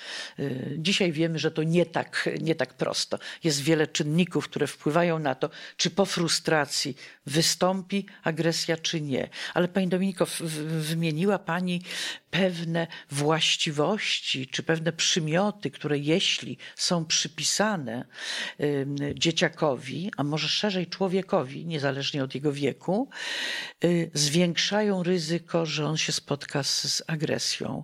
Dzisiaj 0.78 1.12
wiemy, 1.12 1.40
że 1.40 1.52
to 1.52 1.64
nie 1.64 1.86
tak, 1.86 2.30
nie 2.42 2.56
tak 2.56 2.74
prosto. 2.74 3.20
Jest 3.44 3.62
wiele 3.62 3.88
czynników, 3.88 4.50
które 4.50 4.68
wpływają 4.68 5.20
na 5.20 5.36
to, 5.36 5.50
czy 5.78 5.90
po 5.90 6.06
frustracji 6.06 6.96
wystąpi 7.26 8.06
agresja, 8.24 8.78
czy 8.78 9.02
nie. 9.02 9.30
Ale 9.54 9.68
Pani 9.74 9.88
Dominiko, 9.88 10.28
wymieniła 10.80 11.40
Pani 11.40 11.82
pewne 12.32 12.88
właściwości 13.12 14.48
czy 14.48 14.64
pewne 14.64 14.94
przymioty, 14.94 15.72
które 15.72 15.98
jeśli 15.98 16.58
są 16.76 17.06
przypisane 17.06 18.06
dzieciakowi, 19.16 20.12
a 20.18 20.24
może 20.24 20.48
szerzej 20.48 20.88
człowiekowi, 20.88 21.66
niezależnie 21.66 22.24
od 22.24 22.36
jego 22.36 22.52
wieku, 22.52 23.10
y, 23.84 24.12
zwiększają 24.14 25.04
ryzyko, 25.04 25.66
że 25.66 25.86
on 25.86 25.98
się 25.98 26.12
spotka 26.12 26.64
z, 26.64 26.82
z 26.94 27.04
agresją. 27.08 27.84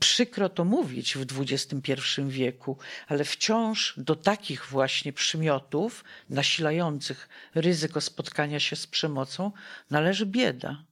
Przykro 0.00 0.48
to 0.48 0.64
mówić 0.64 1.16
w 1.16 1.40
XXI 1.40 1.92
wieku, 2.28 2.78
ale 3.08 3.24
wciąż 3.24 3.94
do 3.96 4.16
takich 4.16 4.66
właśnie 4.66 5.12
przymiotów 5.12 6.04
nasilających 6.30 7.28
ryzyko 7.54 8.00
spotkania 8.00 8.60
się 8.60 8.76
z 8.76 8.86
przemocą 8.86 9.52
należy 9.90 10.26
bieda 10.26 10.85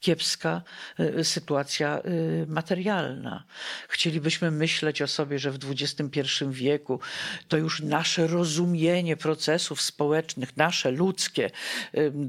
kiepska 0.00 0.62
y, 1.00 1.24
sytuacja 1.24 1.98
y, 1.98 2.46
materialna. 2.48 3.44
Chcielibyśmy 3.88 4.50
myśleć 4.50 5.02
o 5.02 5.06
sobie, 5.06 5.38
że 5.38 5.50
w 5.50 5.58
XXI 5.70 6.20
wieku 6.50 7.00
to 7.48 7.56
już 7.56 7.82
nasze 7.82 8.26
rozumienie 8.26 9.16
procesów 9.16 9.82
społecznych, 9.82 10.56
nasze 10.56 10.90
ludzkie, 10.90 11.50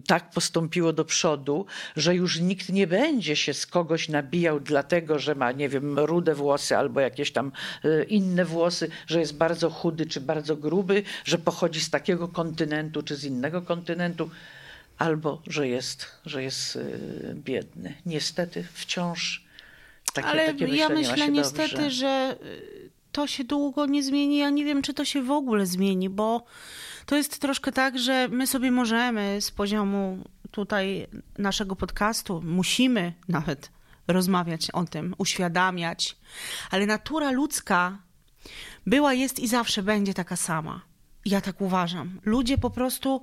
tak 0.07 0.29
postąpiło 0.29 0.93
do 0.93 1.05
przodu, 1.05 1.65
że 1.95 2.15
już 2.15 2.39
nikt 2.39 2.69
nie 2.69 2.87
będzie 2.87 3.35
się 3.35 3.53
z 3.53 3.65
kogoś 3.65 4.09
nabijał 4.09 4.59
dlatego, 4.59 5.19
że 5.19 5.35
ma, 5.35 5.51
nie 5.51 5.69
wiem, 5.69 5.99
rude 5.99 6.35
włosy 6.35 6.77
albo 6.77 6.99
jakieś 6.99 7.31
tam 7.31 7.51
inne 8.07 8.45
włosy, 8.45 8.89
że 9.07 9.19
jest 9.19 9.37
bardzo 9.37 9.69
chudy 9.69 10.05
czy 10.05 10.21
bardzo 10.21 10.55
gruby, 10.55 11.03
że 11.25 11.37
pochodzi 11.37 11.81
z 11.81 11.89
takiego 11.89 12.27
kontynentu 12.27 13.03
czy 13.03 13.15
z 13.15 13.23
innego 13.23 13.61
kontynentu 13.61 14.29
albo 15.01 15.41
że 15.48 15.67
jest, 15.67 16.08
że 16.25 16.43
jest 16.43 16.75
y, 16.75 17.34
biedny. 17.36 17.93
Niestety 18.05 18.67
wciąż 18.74 19.46
takie, 20.13 20.27
Ale 20.27 20.46
takie 20.46 20.65
ja 20.65 20.89
myślę 20.89 21.29
niestety, 21.29 21.75
dobrze. 21.75 21.91
że 21.91 22.38
y, 22.46 22.89
to 23.12 23.27
się 23.27 23.43
długo 23.43 23.86
nie 23.86 24.03
zmieni. 24.03 24.38
Ja 24.38 24.50
nie 24.50 24.65
wiem, 24.65 24.81
czy 24.81 24.93
to 24.93 25.05
się 25.05 25.22
w 25.22 25.31
ogóle 25.31 25.65
zmieni, 25.65 26.10
bo 26.10 26.43
to 27.05 27.15
jest 27.15 27.39
troszkę 27.39 27.72
tak, 27.72 28.00
że 28.00 28.27
my 28.27 28.48
sobie 28.48 28.72
możemy 28.72 29.41
z 29.41 29.51
poziomu 29.51 30.24
tutaj 30.51 31.08
naszego 31.38 31.75
podcastu, 31.75 32.41
musimy 32.46 33.13
nawet 33.27 33.72
rozmawiać 34.08 34.72
o 34.72 34.86
tym, 34.86 35.15
uświadamiać, 35.17 36.17
ale 36.72 36.86
natura 36.86 37.31
ludzka 37.31 37.98
była, 38.86 39.13
jest 39.13 39.39
i 39.39 39.48
zawsze 39.48 39.84
będzie 39.84 40.13
taka 40.13 40.36
sama. 40.36 40.81
Ja 41.25 41.41
tak 41.41 41.62
uważam. 41.62 42.20
Ludzie 42.25 42.58
po 42.58 42.70
prostu, 42.70 43.22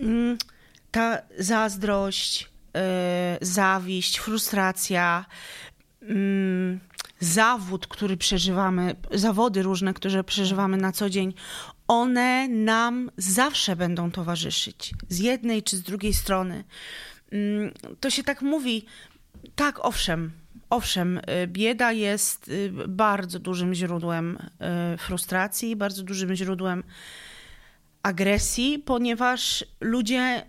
mm, 0.00 0.38
ta 0.92 1.18
zazdrość, 1.38 2.50
yy, 2.74 2.80
zawiść, 3.40 4.18
frustracja, 4.18 5.24
yy, 6.02 6.78
zawód, 7.20 7.86
który 7.86 8.16
przeżywamy, 8.16 8.94
zawody 9.10 9.62
różne, 9.62 9.94
które 9.94 10.24
przeżywamy 10.24 10.76
na 10.76 10.92
co 10.92 11.10
dzień, 11.10 11.34
one 11.88 12.48
nam 12.48 13.10
zawsze 13.16 13.76
będą 13.76 14.10
towarzyszyć. 14.10 14.94
Z 15.08 15.18
jednej 15.18 15.62
czy 15.62 15.76
z 15.76 15.82
drugiej 15.82 16.14
strony. 16.14 16.64
Mm, 17.32 17.72
to 18.00 18.10
się 18.10 18.22
tak 18.22 18.42
mówi, 18.42 18.86
tak, 19.56 19.84
owszem, 19.84 20.32
owszem, 20.70 21.18
y, 21.18 21.46
bieda 21.46 21.92
jest 21.92 22.48
y, 22.48 22.72
bardzo 22.88 23.38
dużym 23.38 23.74
źródłem 23.74 24.38
y, 24.94 24.98
frustracji, 24.98 25.76
bardzo 25.76 26.02
dużym 26.02 26.34
źródłem 26.34 26.84
agresji, 28.02 28.78
ponieważ 28.78 29.64
ludzie 29.80 30.46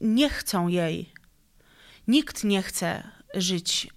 nie 0.00 0.30
chcą 0.30 0.68
jej. 0.68 1.12
Nikt 2.08 2.44
nie 2.44 2.62
chce 2.62 3.02
żyć 3.34 3.88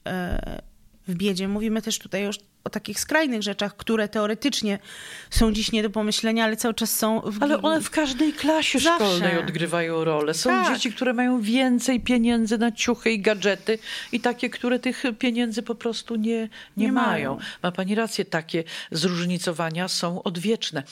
w 1.08 1.16
biedzie. 1.16 1.48
Mówimy 1.48 1.82
też 1.82 2.00
tutaj 2.00 2.24
już 2.24 2.40
o 2.66 2.70
takich 2.70 3.00
skrajnych 3.00 3.44
rzeczach, 3.44 3.78
które 3.78 4.08
teoretycznie 4.08 4.80
są 5.30 5.52
dziś 5.52 5.72
nie 5.72 5.84
do 5.84 5.90
pomyślenia, 5.90 6.44
ale 6.46 6.58
cały 6.58 6.74
czas 6.74 6.98
są 6.98 7.22
w... 7.22 7.44
Ale 7.44 7.62
one 7.62 7.82
w 7.82 7.90
każdej 7.90 8.34
klasie 8.34 8.80
Zawsze. 8.80 9.06
szkolnej 9.06 9.38
odgrywają 9.38 10.04
rolę. 10.04 10.34
Są 10.34 10.50
tak. 10.50 10.74
dzieci, 10.74 10.92
które 10.94 11.14
mają 11.14 11.42
więcej 11.42 12.00
pieniędzy 12.00 12.58
na 12.58 12.72
ciuchy 12.72 13.12
i 13.12 13.20
gadżety 13.20 13.80
i 14.12 14.20
takie, 14.20 14.50
które 14.50 14.80
tych 14.80 15.04
pieniędzy 15.20 15.64
po 15.64 15.76
prostu 15.76 16.16
nie, 16.16 16.40
nie, 16.40 16.50
nie 16.78 16.92
mają. 16.92 17.36
mają. 17.36 17.46
Ma 17.64 17.72
pani 17.72 17.96
rację, 17.96 18.26
takie 18.26 18.64
zróżnicowania 18.92 19.88
są 19.88 20.24
odwieczne. 20.24 20.84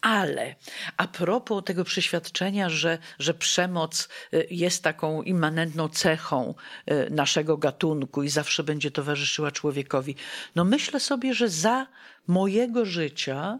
Ale 0.00 0.54
a 0.96 1.08
propos 1.08 1.64
tego 1.64 1.84
przeświadczenia, 1.84 2.68
że, 2.68 2.98
że 3.18 3.34
przemoc 3.34 4.08
y, 4.34 4.46
jest 4.50 4.82
taką 4.82 5.22
immanentną 5.22 5.88
cechą 5.88 6.54
y, 6.90 7.10
naszego 7.10 7.56
gatunku 7.56 8.22
i 8.22 8.28
zawsze 8.28 8.64
będzie 8.64 8.90
towarzyszyła 8.90 9.50
człowiekowi, 9.50 10.16
no 10.54 10.64
myślę 10.64 11.00
sobie, 11.00 11.34
że 11.34 11.48
za 11.48 11.86
mojego 12.26 12.84
życia, 12.84 13.58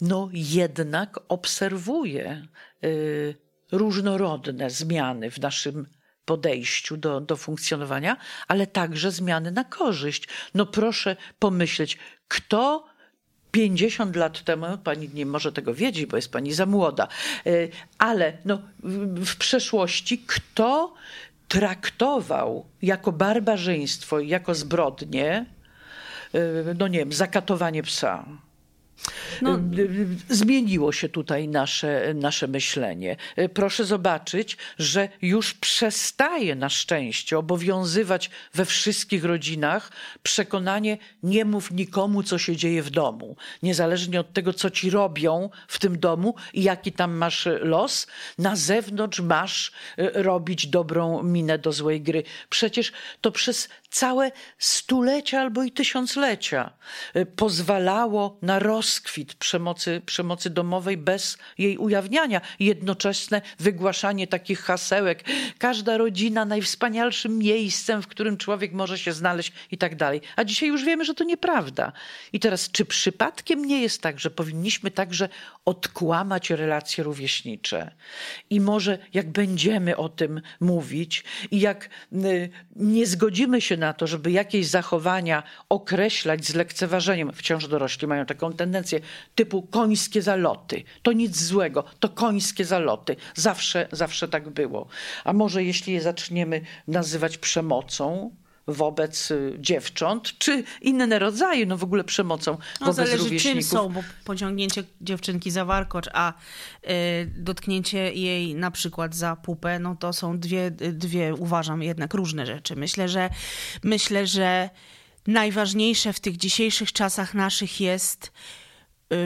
no 0.00 0.28
jednak 0.32 1.20
obserwuję 1.28 2.46
y, 2.84 3.34
różnorodne 3.72 4.70
zmiany 4.70 5.30
w 5.30 5.38
naszym 5.40 5.86
podejściu 6.24 6.96
do, 6.96 7.20
do 7.20 7.36
funkcjonowania, 7.36 8.16
ale 8.48 8.66
także 8.66 9.10
zmiany 9.10 9.50
na 9.50 9.64
korzyść. 9.64 10.28
No 10.54 10.66
proszę 10.66 11.16
pomyśleć, 11.38 11.98
kto 12.28 12.87
50 13.50 14.16
lat 14.16 14.44
temu, 14.44 14.66
pani 14.84 15.10
nie 15.14 15.26
może 15.26 15.52
tego 15.52 15.74
wiedzieć, 15.74 16.06
bo 16.06 16.16
jest 16.16 16.32
pani 16.32 16.52
za 16.52 16.66
młoda, 16.66 17.08
e, 17.46 17.50
ale 17.98 18.32
no, 18.44 18.58
w 19.24 19.36
przeszłości 19.36 20.18
kto 20.26 20.94
traktował 21.48 22.66
jako 22.82 23.12
barbarzyństwo, 23.12 24.20
jako 24.20 24.54
zbrodnie, 24.54 25.46
e, 26.34 26.74
no 26.78 26.88
nie 26.88 26.98
wiem, 26.98 27.12
zakatowanie 27.12 27.82
psa, 27.82 28.24
no. 29.42 29.58
Zmieniło 30.28 30.92
się 30.92 31.08
tutaj 31.08 31.48
nasze, 31.48 32.14
nasze 32.14 32.48
myślenie. 32.48 33.16
Proszę 33.54 33.84
zobaczyć, 33.84 34.56
że 34.78 35.08
już 35.22 35.54
przestaje 35.54 36.54
na 36.54 36.68
szczęście 36.68 37.38
obowiązywać 37.38 38.30
we 38.54 38.64
wszystkich 38.64 39.24
rodzinach 39.24 39.90
przekonanie 40.22 40.98
nie 41.22 41.44
mów 41.44 41.70
nikomu, 41.70 42.22
co 42.22 42.38
się 42.38 42.56
dzieje 42.56 42.82
w 42.82 42.90
domu. 42.90 43.36
Niezależnie 43.62 44.20
od 44.20 44.32
tego, 44.32 44.52
co 44.52 44.70
ci 44.70 44.90
robią 44.90 45.50
w 45.68 45.78
tym 45.78 45.98
domu 45.98 46.34
i 46.52 46.62
jaki 46.62 46.92
tam 46.92 47.16
masz 47.16 47.48
los, 47.60 48.06
na 48.38 48.56
zewnątrz 48.56 49.20
masz 49.20 49.72
robić 50.14 50.66
dobrą 50.66 51.22
minę 51.22 51.58
do 51.58 51.72
złej 51.72 52.00
gry. 52.00 52.22
Przecież 52.48 52.92
to 53.20 53.32
przez 53.32 53.68
całe 53.90 54.32
stulecia 54.58 55.40
albo 55.40 55.62
i 55.62 55.72
tysiąclecia 55.72 56.70
pozwalało 57.36 58.38
na 58.42 58.58
rozkwit 58.88 59.34
przemocy, 59.34 60.02
przemocy 60.06 60.50
domowej 60.50 60.96
bez 60.96 61.38
jej 61.58 61.78
ujawniania. 61.78 62.40
Jednoczesne 62.60 63.42
wygłaszanie 63.58 64.26
takich 64.26 64.60
hasełek. 64.60 65.24
Każda 65.58 65.96
rodzina 65.96 66.44
najwspanialszym 66.44 67.38
miejscem, 67.38 68.02
w 68.02 68.06
którym 68.06 68.36
człowiek 68.36 68.72
może 68.72 68.98
się 68.98 69.12
znaleźć 69.12 69.52
i 69.70 69.78
tak 69.78 69.96
dalej. 69.96 70.20
A 70.36 70.44
dzisiaj 70.44 70.68
już 70.68 70.84
wiemy, 70.84 71.04
że 71.04 71.14
to 71.14 71.24
nieprawda. 71.24 71.92
I 72.32 72.40
teraz, 72.40 72.70
czy 72.70 72.84
przypadkiem 72.84 73.64
nie 73.64 73.82
jest 73.82 74.02
tak, 74.02 74.20
że 74.20 74.30
powinniśmy 74.30 74.90
także 74.90 75.28
odkłamać 75.64 76.50
relacje 76.50 77.04
rówieśnicze? 77.04 77.90
I 78.50 78.60
może 78.60 78.98
jak 79.14 79.30
będziemy 79.30 79.96
o 79.96 80.08
tym 80.08 80.40
mówić 80.60 81.24
i 81.50 81.60
jak 81.60 81.88
y, 82.12 82.50
nie 82.76 83.06
zgodzimy 83.06 83.60
się 83.60 83.76
na 83.76 83.92
to, 83.92 84.06
żeby 84.06 84.30
jakieś 84.30 84.66
zachowania 84.66 85.42
określać 85.68 86.44
z 86.44 86.54
lekceważeniem, 86.54 87.32
wciąż 87.32 87.68
dorośli 87.68 88.08
mają 88.08 88.26
taką 88.26 88.52
tendencję, 88.52 88.77
typu 89.34 89.62
końskie 89.62 90.22
zaloty. 90.22 90.82
To 91.02 91.12
nic 91.12 91.42
złego, 91.42 91.84
to 92.00 92.08
końskie 92.08 92.64
zaloty. 92.64 93.16
Zawsze, 93.34 93.88
zawsze 93.92 94.28
tak 94.28 94.48
było. 94.48 94.88
A 95.24 95.32
może 95.32 95.64
jeśli 95.64 95.92
je 95.92 96.00
zaczniemy 96.00 96.60
nazywać 96.86 97.38
przemocą, 97.38 98.30
wobec 98.68 99.30
y, 99.30 99.56
dziewcząt, 99.58 100.38
czy 100.38 100.64
inne 100.80 101.18
rodzaje, 101.18 101.66
no 101.66 101.76
w 101.76 101.84
ogóle 101.84 102.04
przemocą 102.04 102.52
no, 102.80 102.86
wobec 102.86 102.96
zależy 102.96 103.16
rówieśników. 103.16 103.60
czym 103.60 103.62
są, 103.62 103.88
bo 103.88 104.02
pociągnięcie 104.24 104.84
dziewczynki 105.00 105.50
za 105.50 105.64
warkocz, 105.64 106.06
a 106.12 106.32
y, 106.32 106.86
dotknięcie 107.36 108.12
jej 108.12 108.54
na 108.54 108.70
przykład 108.70 109.14
za 109.14 109.36
pupę, 109.36 109.78
no 109.78 109.96
to 109.96 110.12
są 110.12 110.38
dwie, 110.38 110.70
dwie, 110.70 111.34
uważam, 111.34 111.82
jednak 111.82 112.14
różne 112.14 112.46
rzeczy. 112.46 112.76
Myślę, 112.76 113.08
że 113.08 113.30
myślę, 113.82 114.26
że 114.26 114.70
najważniejsze 115.26 116.12
w 116.12 116.20
tych 116.20 116.36
dzisiejszych 116.36 116.92
czasach 116.92 117.34
naszych 117.34 117.80
jest 117.80 118.26
y, 118.26 118.67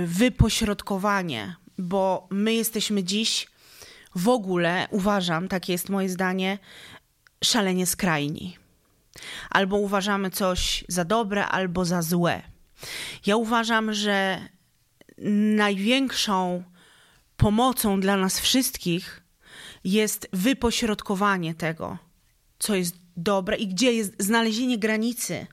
wypośrodkowanie, 0.06 1.56
bo 1.78 2.28
my 2.30 2.54
jesteśmy 2.54 3.04
dziś 3.04 3.46
w 4.14 4.28
ogóle, 4.28 4.86
uważam, 4.90 5.48
takie 5.48 5.72
jest 5.72 5.88
moje 5.88 6.08
zdanie, 6.08 6.58
szalenie 7.44 7.86
skrajni 7.86 8.56
albo 9.50 9.76
uważamy 9.76 10.30
coś 10.30 10.84
za 10.88 11.04
dobre, 11.04 11.46
albo 11.46 11.84
za 11.84 12.02
złe. 12.02 12.42
Ja 13.26 13.36
uważam, 13.36 13.94
że 13.94 14.48
największą 15.56 16.62
pomocą 17.36 18.00
dla 18.00 18.16
nas 18.16 18.40
wszystkich 18.40 19.22
jest 19.84 20.28
wypośrodkowanie 20.32 21.54
tego, 21.54 21.98
co 22.58 22.74
jest 22.74 22.96
dobre 23.16 23.56
i 23.56 23.66
gdzie 23.68 23.92
jest 23.92 24.22
znalezienie 24.22 24.78
granicy, 24.78 25.46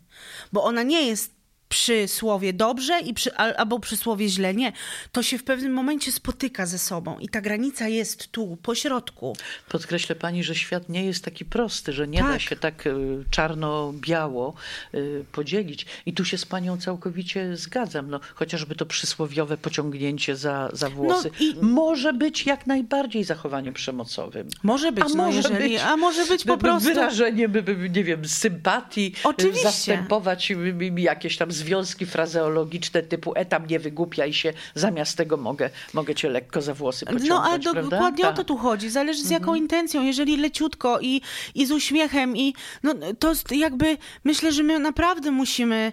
bo 0.53 0.63
ona 0.63 0.83
nie 0.83 1.07
jest 1.07 1.38
przy 1.69 2.07
słowie 2.07 2.53
dobrze 2.53 2.99
i 2.99 3.13
przy, 3.13 3.35
albo 3.35 3.79
przy 3.79 3.97
słowie 3.97 4.29
źle. 4.29 4.53
Nie. 4.53 4.71
To 5.11 5.23
się 5.23 5.37
w 5.37 5.43
pewnym 5.43 5.73
momencie 5.73 6.11
spotyka 6.11 6.65
ze 6.65 6.79
sobą 6.79 7.19
i 7.19 7.29
ta 7.29 7.41
granica 7.41 7.87
jest 7.87 8.31
tu, 8.31 8.57
po 8.63 8.75
środku. 8.75 9.35
Podkreślę 9.69 10.15
pani, 10.15 10.43
że 10.43 10.55
świat 10.55 10.89
nie 10.89 11.05
jest 11.05 11.25
taki 11.25 11.45
prosty, 11.45 11.93
że 11.93 12.07
nie 12.07 12.19
tak. 12.19 12.27
da 12.27 12.39
się 12.39 12.55
tak 12.55 12.87
y, 12.87 13.23
czarno-biało 13.31 14.53
y, 14.93 15.25
podzielić. 15.31 15.85
I 16.05 16.13
tu 16.13 16.25
się 16.25 16.37
z 16.37 16.45
panią 16.45 16.77
całkowicie 16.77 17.57
zgadzam. 17.57 18.09
No, 18.09 18.19
chociażby 18.35 18.75
to 18.75 18.85
przysłowiowe 18.85 19.57
pociągnięcie 19.57 20.35
za, 20.35 20.69
za 20.73 20.89
włosy. 20.89 21.31
No 21.39 21.45
i... 21.45 21.55
Może 21.65 22.13
być 22.13 22.45
jak 22.45 22.67
najbardziej 22.67 23.23
zachowaniem 23.23 23.73
przemocowym. 23.73 24.47
Może 24.63 24.91
być, 24.91 25.05
a 25.05 25.07
no, 25.07 25.15
może, 25.15 25.37
jeżeli, 25.37 25.69
być, 25.69 25.81
a 25.81 25.97
może 25.97 26.25
być 26.25 26.43
po 26.43 26.57
prostu... 26.57 26.89
Wyrażenie, 26.89 27.49
by, 27.49 27.61
by, 27.61 27.89
nie 27.89 28.03
wiem, 28.03 28.25
sympatii, 28.25 29.13
Oczywiście. 29.23 29.63
zastępować 29.63 30.53
jakieś 30.97 31.37
tam 31.37 31.51
związki 31.59 32.05
frazeologiczne 32.05 33.03
typu 33.03 33.33
etam 33.35 33.67
nie 33.67 33.79
wygłupiaj 33.79 34.33
się, 34.33 34.53
zamiast 34.75 35.17
tego 35.17 35.37
mogę, 35.37 35.69
mogę 35.93 36.15
cię 36.15 36.29
lekko 36.29 36.61
za 36.61 36.73
włosy 36.73 37.05
pociągnąć. 37.05 37.29
No 37.29 37.43
ale 37.43 37.59
do, 37.59 37.73
dokładnie 37.73 38.27
o 38.27 38.31
to 38.31 38.37
tak. 38.37 38.45
tu 38.45 38.57
chodzi. 38.57 38.89
Zależy 38.89 39.19
z 39.19 39.23
mhm. 39.23 39.41
jaką 39.41 39.55
intencją. 39.55 40.03
Jeżeli 40.03 40.37
leciutko 40.37 40.99
i, 40.99 41.21
i 41.55 41.65
z 41.65 41.71
uśmiechem 41.71 42.37
i 42.37 42.53
no, 42.83 42.93
to 43.19 43.33
jakby 43.51 43.97
myślę, 44.23 44.51
że 44.51 44.63
my 44.63 44.79
naprawdę 44.79 45.31
musimy 45.31 45.91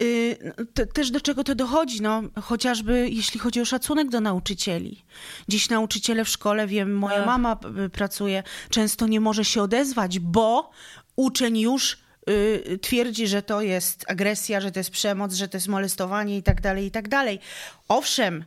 Yy, 0.00 0.66
te, 0.74 0.86
też 0.86 1.10
do 1.10 1.20
czego 1.20 1.44
to 1.44 1.54
dochodzi, 1.54 2.02
no, 2.02 2.22
chociażby 2.42 3.08
jeśli 3.10 3.40
chodzi 3.40 3.60
o 3.60 3.64
szacunek 3.64 4.08
do 4.08 4.20
nauczycieli. 4.20 5.04
Dziś 5.48 5.70
nauczyciele 5.70 6.24
w 6.24 6.28
szkole, 6.28 6.66
wiem, 6.66 6.94
moja 6.94 7.20
Ach. 7.20 7.26
mama 7.26 7.56
pracuje, 7.92 8.42
często 8.70 9.06
nie 9.06 9.20
może 9.20 9.44
się 9.44 9.62
odezwać, 9.62 10.18
bo 10.18 10.70
uczeń 11.16 11.58
już 11.58 11.98
Y, 12.30 12.78
twierdzi, 12.82 13.26
że 13.26 13.42
to 13.42 13.60
jest 13.60 14.04
agresja, 14.08 14.60
że 14.60 14.72
to 14.72 14.80
jest 14.80 14.90
przemoc, 14.90 15.34
że 15.34 15.48
to 15.48 15.56
jest 15.56 15.68
molestowanie 15.68 16.36
i 16.36 16.42
tak 16.42 16.60
dalej, 16.60 16.86
i 16.86 16.90
tak 16.90 17.08
dalej. 17.08 17.40
Owszem, 17.88 18.44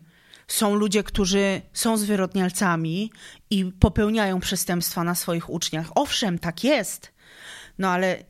są 0.47 0.75
ludzie, 0.75 1.03
którzy 1.03 1.61
są 1.73 1.97
zwyrodnialcami 1.97 3.11
i 3.49 3.65
popełniają 3.79 4.39
przestępstwa 4.39 5.03
na 5.03 5.15
swoich 5.15 5.49
uczniach. 5.49 5.87
Owszem, 5.95 6.39
tak 6.39 6.63
jest. 6.63 7.11
No 7.77 7.89
ale 7.89 8.23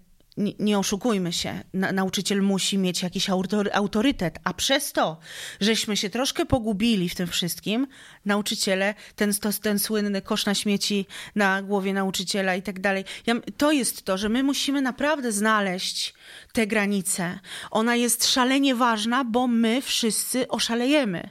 nie, 0.60 0.80
oszukujmy 0.80 1.34
się, 1.34 1.62
na, 1.74 1.92
nauczyciel 1.92 2.42
musi 2.42 2.78
mieć 2.78 3.04
jakiś 3.04 3.30
autory, 3.30 3.74
autorytet, 3.74 4.40
a 4.44 4.54
przez 4.54 4.94
to, 4.94 5.20
żeśmy 5.60 5.98
się 5.98 6.10
troszkę 6.10 6.46
pogubili 6.46 7.10
w 7.10 7.16
tym 7.16 7.28
wszystkim, 7.28 7.88
nauczyciele, 8.26 8.96
ten, 9.16 9.34
to, 9.34 9.50
ten 9.62 9.80
słynny 9.80 10.22
kosz 10.22 10.46
na 10.46 10.56
śmieci 10.56 11.06
na 11.36 11.62
głowie 11.62 11.94
nauczyciela 11.94 12.56
i 12.56 12.62
tak 12.62 12.80
dalej, 12.80 13.06
ja, 13.26 13.36
to 13.58 13.72
jest 13.72 14.04
to, 14.04 14.18
że 14.18 14.30
my 14.30 14.44
musimy 14.44 14.82
naprawdę 14.82 15.32
znaleźć 15.32 16.14
tę 16.54 16.68
granicę. 16.68 17.40
Ona 17.72 17.96
jest 17.96 18.28
szalenie 18.28 18.76
ważna, 18.76 19.24
bo 19.24 19.48
my 19.48 19.82
wszyscy 19.82 20.48
oszalejemy. 20.48 21.30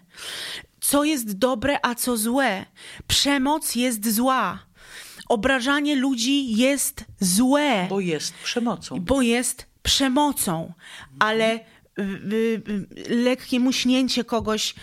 Co 0.80 1.04
jest 1.04 1.38
dobre, 1.38 1.78
a 1.82 1.94
co 1.94 2.16
złe? 2.16 2.66
Przemoc 3.06 3.74
jest 3.74 4.14
zła 4.14 4.67
obrażanie 5.28 5.96
ludzi 5.96 6.56
jest 6.56 7.04
złe. 7.20 7.86
Bo 7.90 8.00
jest 8.00 8.34
przemocą. 8.34 9.00
Bo 9.00 9.22
jest 9.22 9.66
przemocą, 9.82 10.72
ale 11.18 11.54
y, 11.54 12.02
y, 12.32 12.62
y, 13.08 13.14
lekkie 13.14 13.60
muśnięcie 13.60 14.24
kogoś 14.24 14.74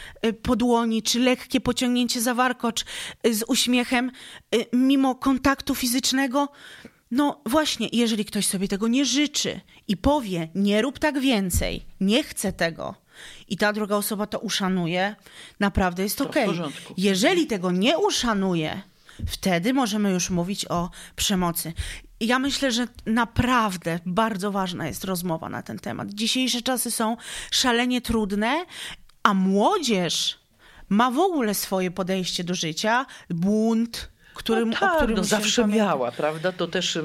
po 0.41 0.55
dłoni, 0.55 1.03
czy 1.03 1.19
lekkie 1.19 1.61
pociągnięcie 1.61 2.21
za 2.21 2.33
warkocz 2.33 2.85
z 3.31 3.43
uśmiechem, 3.47 4.11
mimo 4.73 5.15
kontaktu 5.15 5.75
fizycznego. 5.75 6.49
No 7.11 7.41
właśnie, 7.45 7.89
jeżeli 7.91 8.25
ktoś 8.25 8.45
sobie 8.47 8.67
tego 8.67 8.87
nie 8.87 9.05
życzy 9.05 9.61
i 9.87 9.97
powie, 9.97 10.49
nie 10.55 10.81
rób 10.81 10.99
tak 10.99 11.19
więcej, 11.19 11.85
nie 11.99 12.23
chcę 12.23 12.53
tego, 12.53 12.95
i 13.47 13.57
ta 13.57 13.73
druga 13.73 13.95
osoba 13.95 14.27
to 14.27 14.39
uszanuje, 14.39 15.15
naprawdę 15.59 16.03
jest 16.03 16.21
okej. 16.21 16.49
Okay. 16.49 16.71
Jeżeli 16.97 17.47
tego 17.47 17.71
nie 17.71 17.97
uszanuje, 17.97 18.81
Wtedy 19.27 19.73
możemy 19.73 20.11
już 20.11 20.29
mówić 20.29 20.65
o 20.65 20.89
przemocy. 21.15 21.73
Ja 22.19 22.39
myślę, 22.39 22.71
że 22.71 22.87
naprawdę 23.05 23.99
bardzo 24.05 24.51
ważna 24.51 24.87
jest 24.87 25.03
rozmowa 25.03 25.49
na 25.49 25.61
ten 25.61 25.79
temat. 25.79 26.09
Dzisiejsze 26.13 26.61
czasy 26.61 26.91
są 26.91 27.17
szalenie 27.51 28.01
trudne, 28.01 28.65
a 29.23 29.33
młodzież 29.33 30.39
ma 30.89 31.11
w 31.11 31.19
ogóle 31.19 31.53
swoje 31.53 31.91
podejście 31.91 32.43
do 32.43 32.55
życia, 32.55 33.05
bunt, 33.29 34.09
którym, 34.35 34.69
no 34.69 34.77
tak, 34.79 34.93
o 34.93 34.95
którym 34.95 35.15
no 35.17 35.23
zawsze 35.23 35.67
miała, 35.67 36.11
prawda? 36.11 36.51
To 36.51 36.67
też 36.67 36.95
y, 36.95 37.03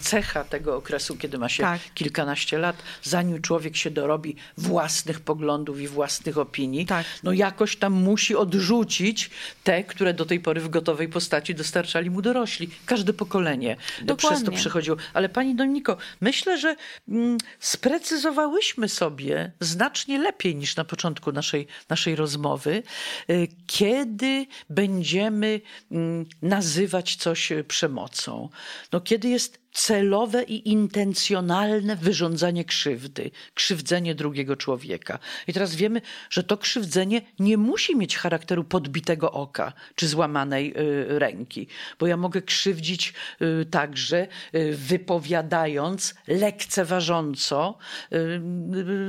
cecha 0.00 0.44
tego 0.44 0.76
okresu, 0.76 1.16
kiedy 1.16 1.38
ma 1.38 1.48
się 1.48 1.62
tak. 1.62 1.80
kilkanaście 1.94 2.58
lat, 2.58 2.76
zanim 3.02 3.42
człowiek 3.42 3.76
się 3.76 3.90
dorobi 3.90 4.36
własnych 4.56 5.20
poglądów 5.20 5.80
i 5.80 5.88
własnych 5.88 6.38
opinii, 6.38 6.86
tak. 6.86 7.06
no 7.22 7.32
jakoś 7.32 7.76
tam 7.76 7.92
musi 7.92 8.36
odrzucić 8.36 9.30
te, 9.64 9.84
które 9.84 10.14
do 10.14 10.24
tej 10.24 10.40
pory 10.40 10.60
w 10.60 10.68
gotowej 10.68 11.08
postaci 11.08 11.54
dostarczali 11.54 12.10
mu 12.10 12.22
dorośli. 12.22 12.70
Każde 12.86 13.12
pokolenie 13.12 13.76
Dokładnie. 14.02 14.16
przez 14.16 14.44
to 14.44 14.52
przechodziło. 14.52 14.96
Ale 15.14 15.28
pani 15.28 15.54
Dominiko, 15.54 15.96
myślę, 16.20 16.58
że 16.58 16.76
mm, 17.08 17.38
sprecyzowałyśmy 17.60 18.88
sobie 18.88 19.52
znacznie 19.60 20.18
lepiej 20.18 20.56
niż 20.56 20.76
na 20.76 20.84
początku 20.84 21.32
naszej, 21.32 21.66
naszej 21.88 22.16
rozmowy, 22.16 22.82
y, 23.30 23.48
kiedy 23.66 24.46
będziemy 24.70 25.60
mm, 25.90 26.26
nazywać 26.42 26.71
nazywać 26.72 27.16
coś 27.16 27.52
e, 27.52 27.64
przemocą. 27.64 28.48
No, 28.92 29.00
kiedy 29.00 29.28
jest 29.28 29.61
celowe 29.72 30.42
i 30.42 30.68
intencjonalne 30.68 31.96
wyrządzanie 31.96 32.64
krzywdy, 32.64 33.30
krzywdzenie 33.54 34.14
drugiego 34.14 34.56
człowieka. 34.56 35.18
I 35.46 35.52
teraz 35.52 35.74
wiemy, 35.74 36.00
że 36.30 36.42
to 36.44 36.56
krzywdzenie 36.56 37.22
nie 37.38 37.56
musi 37.56 37.96
mieć 37.96 38.16
charakteru 38.16 38.64
podbitego 38.64 39.32
oka 39.32 39.72
czy 39.94 40.08
złamanej 40.08 40.74
y, 40.76 41.18
ręki, 41.18 41.66
bo 41.98 42.06
ja 42.06 42.16
mogę 42.16 42.42
krzywdzić 42.42 43.14
y, 43.42 43.66
także 43.66 44.26
y, 44.54 44.76
wypowiadając 44.76 46.14
lekceważąco 46.26 47.78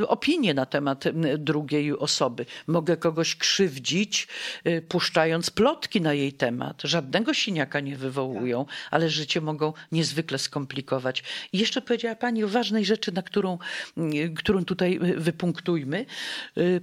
opinię 0.08 0.54
na 0.54 0.66
temat 0.66 1.04
drugiej 1.38 1.98
osoby. 1.98 2.46
Mogę 2.68 2.98
kogoś 2.98 3.36
krzywdzić, 3.36 4.28
puszczając 4.90 5.50
plotki 5.50 6.02
na 6.02 6.14
jej 6.14 6.34
temat. 6.34 6.82
Żadnego 6.84 7.34
siniaka 7.34 7.80
nie 7.80 7.96
wywołują, 7.96 8.66
ale 8.92 9.10
życie 9.10 9.42
mogą 9.42 9.74
niezwykle 9.92 10.38
skomplikować 10.40 10.53
skomplikować. 10.54 11.24
I 11.54 11.58
jeszcze 11.58 11.82
powiedziała 11.82 12.16
Pani 12.16 12.44
o 12.44 12.48
ważnej 12.48 12.86
rzeczy, 12.86 13.12
na 13.12 13.22
którą, 13.22 13.58
którą 14.36 14.66
tutaj 14.66 15.00
wypunktujmy, 15.18 16.06
y, 16.58 16.82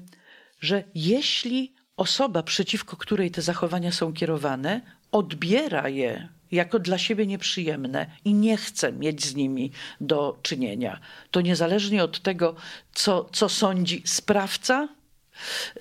że 0.60 0.84
jeśli 0.94 1.74
osoba, 1.96 2.42
przeciwko 2.42 2.96
której 2.96 3.30
te 3.30 3.42
zachowania 3.42 3.92
są 3.92 4.12
kierowane, 4.12 4.80
odbiera 5.12 5.88
je 5.88 6.28
jako 6.50 6.78
dla 6.78 6.98
siebie 6.98 7.26
nieprzyjemne 7.26 8.06
i 8.24 8.34
nie 8.34 8.56
chce 8.56 8.92
mieć 8.92 9.24
z 9.24 9.34
nimi 9.34 9.70
do 10.00 10.38
czynienia, 10.42 11.00
to 11.30 11.40
niezależnie 11.40 12.04
od 12.04 12.20
tego, 12.20 12.54
co, 12.92 13.28
co 13.32 13.48
sądzi 13.48 14.02
sprawca, 14.04 14.88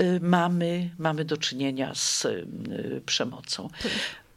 y, 0.02 0.20
mamy, 0.22 0.90
mamy 0.98 1.26
do 1.26 1.38
czynienia 1.38 1.96
z 1.96 2.26
y, 2.26 3.02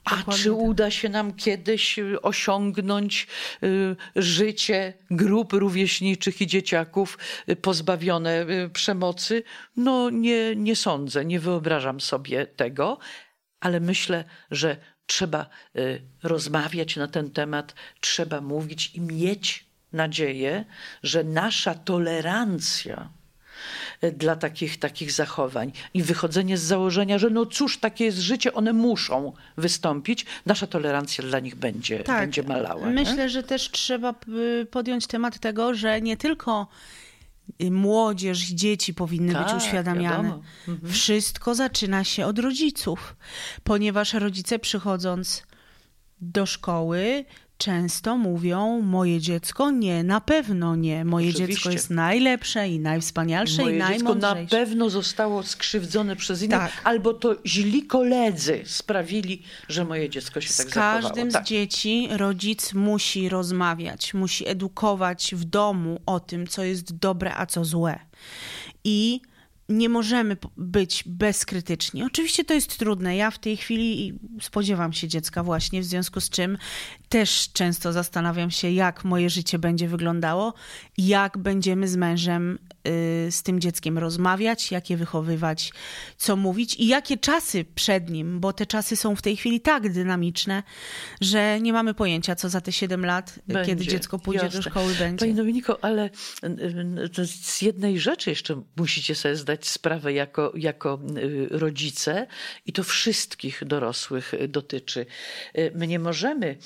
przemocą. 0.05 0.33
A 0.33 0.35
czy 0.35 0.53
uda 0.53 0.91
się 0.91 1.09
nam 1.09 1.35
kiedyś 1.35 1.99
y, 1.99 2.23
osiągnąć 2.23 3.27
y, 3.63 3.97
życie 4.17 4.93
grup 5.11 5.53
rówieśniczych 5.53 6.41
i 6.41 6.47
dzieciaków 6.47 7.19
y, 7.49 7.57
pozbawione 7.57 8.47
przemocy? 8.73 9.43
No 9.77 10.11
nie, 10.11 10.57
nie 10.57 10.77
sądzę, 10.77 11.25
nie 11.25 11.41
wyobrażam 11.41 12.01
sobie 12.01 12.47
tego, 12.47 12.99
ale 13.61 13.81
myślę, 13.81 14.25
że 14.51 14.77
trzeba 15.07 15.47
rozmawiać 16.23 16.97
na 16.97 17.09
ten 17.09 17.31
temat, 17.31 17.75
trzeba 18.01 18.41
mówić 18.41 18.95
i 18.95 19.01
mieć 19.01 19.65
nadzieję, 19.93 20.65
że 21.03 21.25
nasza 21.25 21.75
tolerancja 21.75 23.09
dla 24.13 24.37
takich, 24.37 24.79
takich 24.79 25.13
zachowań. 25.13 25.73
I 25.95 26.03
wychodzenie 26.03 26.59
z 26.59 26.63
założenia, 26.63 27.19
że 27.19 27.31
no 27.31 27.47
cóż, 27.47 27.79
takie 27.79 28.05
jest 28.05 28.19
życie, 28.19 28.53
one 28.53 28.73
muszą 28.73 29.33
wystąpić, 29.57 30.27
nasza 30.47 30.67
tolerancja 30.67 31.25
dla 31.25 31.41
nich 31.41 31.55
będzie, 31.55 31.99
tak. 31.99 32.21
będzie 32.21 32.43
malała. 32.43 32.87
Myślę, 32.87 33.17
nie? 33.17 33.29
że 33.29 33.43
też 33.43 33.71
trzeba 33.71 34.15
y, 34.61 34.67
podjąć 34.71 35.07
temat 35.07 35.39
tego, 35.39 35.75
że 35.75 36.01
nie 36.01 36.17
tylko 36.17 36.67
y, 37.63 37.71
młodzież 37.71 38.51
i 38.51 38.57
dzieci 38.57 38.95
powinny 38.95 39.33
tak, 39.33 39.45
być 39.45 39.65
uświadamiane. 39.65 40.39
Mhm. 40.69 40.93
Wszystko 40.93 41.55
zaczyna 41.55 42.05
się 42.05 42.27
od 42.27 42.39
rodziców, 42.39 43.17
ponieważ 43.65 44.15
rodzice 44.15 44.59
przychodząc 44.59 45.43
do 46.21 46.47
szkoły 46.47 47.25
często 47.65 48.17
mówią: 48.17 48.81
Moje 48.81 49.21
dziecko 49.21 49.71
nie, 49.71 50.05
na 50.05 50.21
pewno 50.21 50.77
nie. 50.77 51.05
Moje 51.05 51.29
Oczywiście. 51.31 51.55
dziecko 51.55 51.71
jest 51.71 51.91
najlepsze 51.91 52.69
i 52.69 52.81
najwspanialsze 52.81 53.63
Moje 53.63 53.77
i 53.77 53.79
najmądrzejsze. 53.79 54.41
dziecko 54.41 54.57
na 54.57 54.65
pewno 54.65 54.91
zostało 54.91 55.43
skrzywdzone 55.43 56.17
przez 56.17 56.43
innych, 56.43 56.59
tak. 56.59 56.81
albo 56.85 57.15
to 57.15 57.37
źli 57.47 57.87
koledzy 57.87 58.63
sprawili, 58.67 59.43
że 59.69 59.85
moje 59.85 60.11
dziecko 60.11 60.41
się 60.41 60.49
z 60.53 60.57
tak 60.57 60.67
zachowało. 60.67 61.01
Z 61.01 61.05
każdym 61.05 61.31
tak. 61.31 61.45
z 61.45 61.49
dzieci 61.49 62.09
rodzic 62.11 62.75
musi 62.75 63.29
rozmawiać, 63.29 64.15
musi 64.15 64.49
edukować 64.49 65.35
w 65.37 65.45
domu 65.45 66.01
o 66.07 66.21
tym, 66.21 66.47
co 66.47 66.65
jest 66.65 66.97
dobre, 66.97 67.37
a 67.37 67.47
co 67.47 67.65
złe. 67.65 67.99
I 68.85 69.21
nie 69.69 69.89
możemy 69.89 70.37
być 70.57 71.05
bezkrytyczni. 71.07 72.03
Oczywiście 72.03 72.45
to 72.45 72.55
jest 72.55 72.79
trudne. 72.79 73.17
Ja 73.17 73.31
w 73.31 73.39
tej 73.39 73.57
chwili 73.57 74.19
spodziewam 74.41 74.93
się 74.93 75.09
dziecka 75.09 75.43
właśnie, 75.43 75.81
w 75.81 75.85
związku 75.85 76.21
z 76.21 76.31
czym 76.31 76.59
też 77.09 77.53
często 77.53 77.93
zastanawiam 77.93 78.51
się, 78.51 78.71
jak 78.71 79.05
moje 79.05 79.31
życie 79.31 79.59
będzie 79.59 79.89
wyglądało, 79.89 80.55
jak 80.99 81.39
będziemy 81.39 81.89
z 81.89 81.97
mężem 81.97 82.59
y, 82.89 83.29
z 83.31 83.43
tym 83.43 83.61
dzieckiem 83.61 83.99
rozmawiać, 83.99 84.71
jak 84.71 84.91
je 84.91 84.97
wychowywać, 84.97 85.73
co 86.17 86.37
mówić 86.37 86.75
i 86.75 86.87
jakie 86.87 87.19
czasy 87.19 87.65
przed 87.75 88.11
nim, 88.11 88.41
bo 88.41 88.53
te 88.53 88.67
czasy 88.67 88.97
są 88.97 89.17
w 89.17 89.23
tej 89.23 89.37
chwili 89.37 89.61
tak 89.61 89.93
dynamiczne, 89.93 90.63
że 91.21 91.61
nie 91.61 91.73
mamy 91.73 91.95
pojęcia, 91.95 92.35
co 92.35 92.49
za 92.49 92.61
te 92.61 92.73
7 92.73 93.07
lat, 93.07 93.39
będzie, 93.47 93.67
kiedy 93.67 93.87
dziecko 93.87 94.19
pójdzie 94.19 94.45
jasne. 94.45 94.61
do 94.61 94.71
szkoły, 94.71 94.95
będzie. 94.95 95.27
Pani 95.27 95.35
Dominiko, 95.35 95.85
ale 95.85 96.11
z 97.27 97.63
jednej 97.63 98.01
rzeczy 98.01 98.31
jeszcze 98.31 98.63
musicie 98.77 99.15
sobie 99.15 99.37
zdać 99.37 99.62
sprawę 99.67 100.13
jako, 100.13 100.53
jako 100.55 101.01
rodzice 101.51 102.27
i 102.67 102.73
to 102.73 102.83
wszystkich 102.83 103.65
dorosłych 103.65 104.33
dotyczy. 104.49 105.07
My 105.75 105.87
nie 105.87 105.99
możemy 105.99 106.57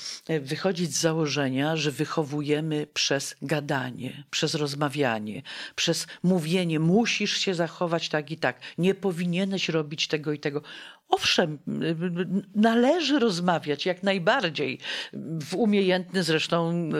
wychodzić 0.41 0.95
z 0.95 1.01
założenia, 1.01 1.77
że 1.77 1.91
wychowujemy 1.91 2.87
przez 2.95 3.37
gadanie, 3.43 4.25
przez 4.31 4.55
rozmawianie, 4.55 5.43
przez 5.75 6.07
mówienie, 6.23 6.81
musisz 6.81 7.39
się 7.39 7.55
zachować 7.55 8.09
tak 8.09 8.31
i 8.31 8.37
tak, 8.37 8.61
nie 8.79 8.95
powinieneś 8.95 9.69
robić 9.69 10.09
tego 10.09 10.33
i 10.33 10.39
tego. 10.39 10.63
Owszem, 11.09 11.59
należy 12.55 13.19
rozmawiać 13.19 13.87
jak 13.87 14.03
najbardziej, 14.03 14.79
w 15.41 15.55
umiejętny 15.55 16.23
zresztą 16.23 16.91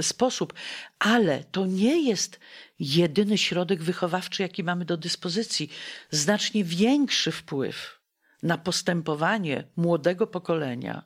sposób, 0.00 0.54
ale 0.98 1.44
to 1.44 1.66
nie 1.66 2.08
jest 2.08 2.40
jedyny 2.78 3.38
środek 3.38 3.82
wychowawczy, 3.82 4.42
jaki 4.42 4.64
mamy 4.64 4.84
do 4.84 4.96
dyspozycji. 4.96 5.70
Znacznie 6.10 6.64
większy 6.64 7.32
wpływ 7.32 8.00
na 8.42 8.58
postępowanie 8.58 9.64
młodego 9.76 10.26
pokolenia 10.26 11.04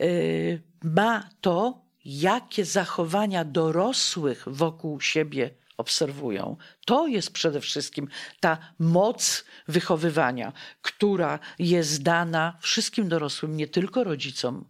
y, 0.00 0.62
ma 0.82 1.28
to, 1.40 1.84
jakie 2.04 2.64
zachowania 2.64 3.44
dorosłych 3.44 4.44
wokół 4.46 5.00
siebie 5.00 5.50
obserwują. 5.76 6.56
To 6.86 7.06
jest 7.06 7.32
przede 7.32 7.60
wszystkim 7.60 8.08
ta 8.40 8.58
moc 8.78 9.44
wychowywania, 9.68 10.52
która 10.82 11.38
jest 11.58 12.02
dana 12.02 12.58
wszystkim 12.60 13.08
dorosłym, 13.08 13.56
nie 13.56 13.66
tylko 13.66 14.04
rodzicom. 14.04 14.64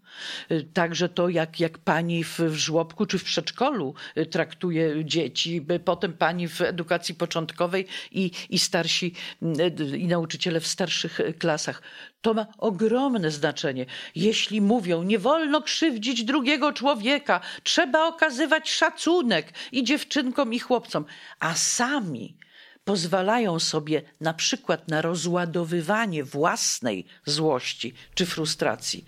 Y, 0.51 0.69
także 0.75 1.09
to, 1.09 1.29
jak, 1.29 1.61
jak 1.61 1.79
pani 1.79 2.25
w, 2.25 2.39
w 2.39 2.55
żłobku 2.55 3.07
czy 3.07 3.19
w 3.19 3.25
przedszkolu 3.25 3.95
y, 4.19 4.27
traktuje 4.27 5.05
dzieci, 5.05 5.67
potem 5.85 6.13
pani 6.13 6.49
w 6.49 6.61
edukacji 6.61 7.15
początkowej 7.15 7.87
i, 8.13 8.31
i 8.51 8.59
starsi 8.59 9.15
y, 9.43 9.99
i 9.99 10.07
nauczyciele 10.07 10.61
w 10.61 10.67
starszych 10.67 11.21
klasach. 11.39 11.83
To 12.25 12.35
ma 12.35 12.47
ogromne 12.59 13.31
znaczenie. 13.31 13.87
Jeśli 14.15 14.61
mówią, 14.61 15.03
nie 15.03 15.19
wolno 15.19 15.63
krzywdzić 15.63 16.25
drugiego 16.25 16.73
człowieka, 16.73 17.41
trzeba 17.63 18.07
okazywać 18.07 18.71
szacunek 18.71 19.53
i 19.73 19.85
dziewczynkom, 19.85 20.55
i 20.55 20.59
chłopcom, 20.59 20.94
a 21.41 21.55
sami 21.55 22.37
pozwalają 22.85 23.59
sobie 23.59 24.03
na 24.21 24.35
przykład 24.35 24.89
na 24.89 25.03
rozładowywanie 25.03 26.25
własnej 26.25 27.07
złości 27.27 27.95
czy 28.15 28.27
frustracji 28.27 29.05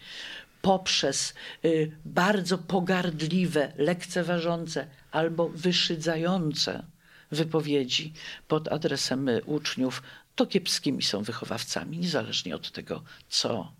poprzez 0.63 1.35
y, 1.65 1.93
bardzo 2.05 2.59
pogardliwe, 2.59 3.73
lekceważące 3.77 4.87
albo 5.11 5.49
wyszydzające 5.49 6.83
wypowiedzi 7.31 8.13
pod 8.49 8.73
adresem 8.73 9.29
y, 9.29 9.45
uczniów, 9.45 10.03
to 10.35 10.47
kiepskimi 10.47 11.03
są 11.03 11.23
wychowawcami, 11.23 11.99
niezależnie 11.99 12.57
od 12.57 12.73
tego, 12.73 13.03
co 13.29 13.73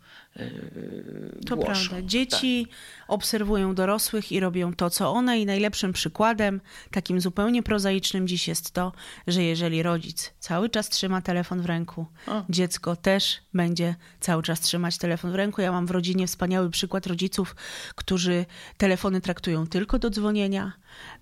to 1.47 1.57
prawda. 1.57 2.03
Dzieci 2.03 2.67
tak. 2.67 2.77
obserwują 3.09 3.75
dorosłych 3.75 4.33
i 4.33 4.41
robią 4.41 4.75
to, 4.75 4.91
co 4.91 5.13
one, 5.13 5.41
i 5.41 5.47
najlepszym 5.47 5.93
przykładem, 5.93 6.61
takim 6.91 7.21
zupełnie 7.21 7.63
prozaicznym 7.63 8.29
dziś 8.29 8.49
jest 8.49 8.71
to, 8.71 8.93
że 9.27 9.43
jeżeli 9.43 9.83
rodzic 9.83 10.33
cały 10.39 10.69
czas 10.69 10.89
trzyma 10.89 11.23
telefon 11.23 11.61
w 11.61 11.67
ręku, 11.67 12.07
o. 12.27 12.45
dziecko 12.49 12.97
też 12.97 13.39
będzie 13.55 13.95
cały 14.21 14.43
czas 14.43 14.61
trzymać 14.61 14.99
telefon 14.99 15.33
w 15.33 15.35
ręku. 15.35 15.61
Ja 15.61 15.73
mam 15.73 15.87
w 15.87 15.91
rodzinie 15.91 16.27
wspaniały 16.27 16.71
przykład 16.71 17.07
rodziców, 17.07 17.57
którzy 17.95 18.47
telefony 18.77 19.21
traktują 19.21 19.67
tylko 19.67 19.99
do 19.99 20.11
dzwonienia, 20.11 20.73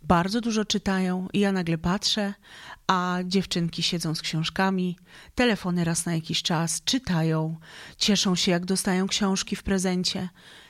bardzo 0.02 0.40
dużo 0.40 0.64
czytają 0.64 1.28
i 1.32 1.40
ja 1.40 1.52
nagle 1.52 1.78
patrzę, 1.78 2.34
a 2.86 3.18
dziewczynki 3.24 3.82
siedzą 3.82 4.14
z 4.14 4.22
książkami, 4.22 4.98
telefony 5.34 5.84
raz 5.84 6.06
na 6.06 6.14
jakiś 6.14 6.42
czas, 6.42 6.82
czytają, 6.84 7.56
cieszą 7.96 8.34
się, 8.34 8.52
jak 8.52 8.64
dostają 8.64 9.06
książki 9.06 9.56
w 9.56 9.62
prezencie. 9.62 10.28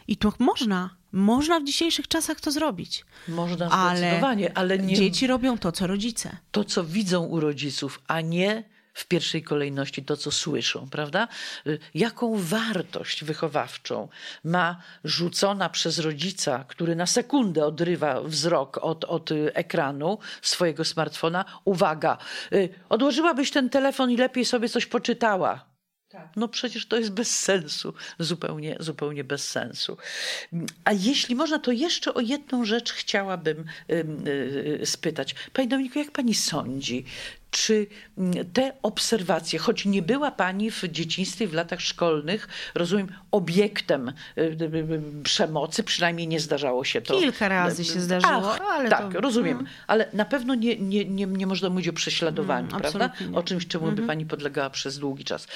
I 0.09 0.17
to 0.17 0.33
można, 0.39 0.97
można 1.13 1.61
w 1.61 1.65
dzisiejszych 1.65 2.09
czasach 2.09 2.41
to 2.41 2.53
zrobić. 2.53 3.05
Można 3.29 3.69
zdecydowanie, 3.69 4.59
ale, 4.59 4.75
ale 4.75 4.79
nie... 4.79 4.95
dzieci 4.95 5.27
robią 5.27 5.59
to, 5.59 5.73
co 5.73 5.87
rodzice. 5.87 6.37
To, 6.51 6.65
co 6.65 6.85
widzą 6.85 7.25
u 7.25 7.41
rodziców, 7.41 8.01
a 8.07 8.21
nie 8.21 8.74
w 8.95 9.07
pierwszej 9.07 9.43
kolejności 9.43 10.05
to, 10.05 10.17
co 10.17 10.31
słyszą, 10.31 10.89
prawda? 10.91 11.29
Y, 11.67 11.79
jaką 11.95 12.37
wartość 12.39 13.25
wychowawczą 13.25 14.09
ma 14.45 14.83
rzucona 15.05 15.69
przez 15.69 15.99
rodzica, 15.99 16.65
który 16.69 16.97
na 16.97 17.07
sekundę 17.07 17.67
odrywa 17.67 18.21
wzrok 18.21 18.79
od, 18.79 19.05
od 19.05 19.31
y, 19.31 19.55
ekranu 19.55 20.19
swojego 20.43 20.85
smartfona, 20.85 21.45
uwaga, 21.65 22.19
y, 22.53 22.69
odłożyłabyś 22.89 23.51
ten 23.51 23.71
telefon 23.71 24.11
i 24.11 24.17
lepiej 24.17 24.45
sobie 24.45 24.69
coś 24.69 24.87
poczytała. 24.87 25.75
Tak. 26.09 26.29
No 26.37 26.49
przecież 26.49 26.87
to 26.87 26.97
jest 26.97 27.11
bez 27.11 27.39
sensu, 27.39 27.95
zupełnie, 28.19 28.77
zupełnie 28.81 29.25
bez 29.25 29.51
sensu. 29.51 29.97
A 30.85 30.93
jeśli 30.93 31.35
można, 31.35 31.59
to 31.59 31.73
jeszcze 31.73 32.15
o 32.15 32.21
jedną 32.21 32.65
rzecz 32.65 32.93
chciałabym 32.93 33.65
spytać. 34.85 35.35
Pani 35.53 35.69
Dominiku, 35.69 35.99
jak 35.99 36.11
pani 36.11 36.35
sądzi, 36.35 37.05
czy 37.55 37.87
mm, 38.19 38.53
te 38.53 38.73
obserwacje, 38.83 39.59
choć 39.59 39.85
nie 39.85 40.03
była 40.03 40.31
pani 40.31 40.71
w 40.71 40.83
dzieciństwie, 40.83 41.49
w 41.49 41.53
latach 41.53 41.81
szkolnych, 41.81 42.49
rozumiem, 42.75 43.09
obiektem 43.31 44.09
y, 44.09 44.41
y, 44.41 44.65
y, 44.65 45.23
przemocy, 45.23 45.83
przynajmniej 45.83 46.29
nie 46.29 46.41
zdarzało 46.41 46.85
się 46.85 47.01
to. 47.01 47.19
Kilka 47.21 47.49
razy 47.49 47.85
się 47.85 48.01
zdarzyło, 48.01 48.53
Ach, 48.53 48.61
ale 48.61 48.91
Tak, 48.91 49.13
to... 49.13 49.21
rozumiem, 49.21 49.57
hmm. 49.57 49.73
ale 49.87 50.09
na 50.13 50.25
pewno 50.25 50.55
nie, 50.55 50.77
nie, 50.77 51.05
nie, 51.05 51.27
nie 51.27 51.47
można 51.47 51.71
mówić 51.71 51.89
o 51.89 51.93
prześladowaniu, 51.93 52.69
hmm, 52.69 52.81
prawda? 52.81 53.11
Nie. 53.31 53.39
O 53.39 53.43
czymś, 53.43 53.67
czemu 53.67 53.85
hmm. 53.85 53.97
by 53.97 54.03
mhm. 54.03 54.19
pani 54.19 54.27
podlegała 54.27 54.71
przez 54.71 54.99
długi 54.99 55.25
czas. 55.25 55.47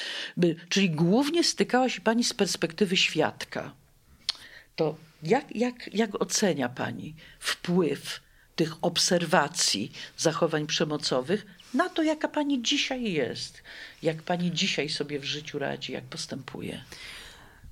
Czyli 0.69 0.91
głównie 0.91 1.45
stykała 1.45 1.89
się 1.89 2.01
pani 2.01 2.25
z 2.25 2.35
perspektywy 2.35 2.97
świadka. 2.97 3.73
To 4.77 4.97
jak, 5.23 5.57
jak, 5.57 5.95
jak 5.95 6.23
ocenia 6.23 6.69
pani 6.69 7.15
wpływ 7.39 8.21
tych 8.59 8.73
obserwacji 8.83 9.93
zachowań 10.17 10.67
przemocowych 10.67 11.47
na 11.75 11.89
to, 11.89 12.03
jaka 12.03 12.29
pani 12.29 12.63
dzisiaj 12.63 13.13
jest, 13.13 13.63
jak 14.03 14.23
pani 14.23 14.53
dzisiaj 14.53 14.89
sobie 14.89 15.19
w 15.19 15.25
życiu 15.25 15.59
radzi, 15.59 15.93
jak 15.93 16.05
postępuje. 16.05 16.81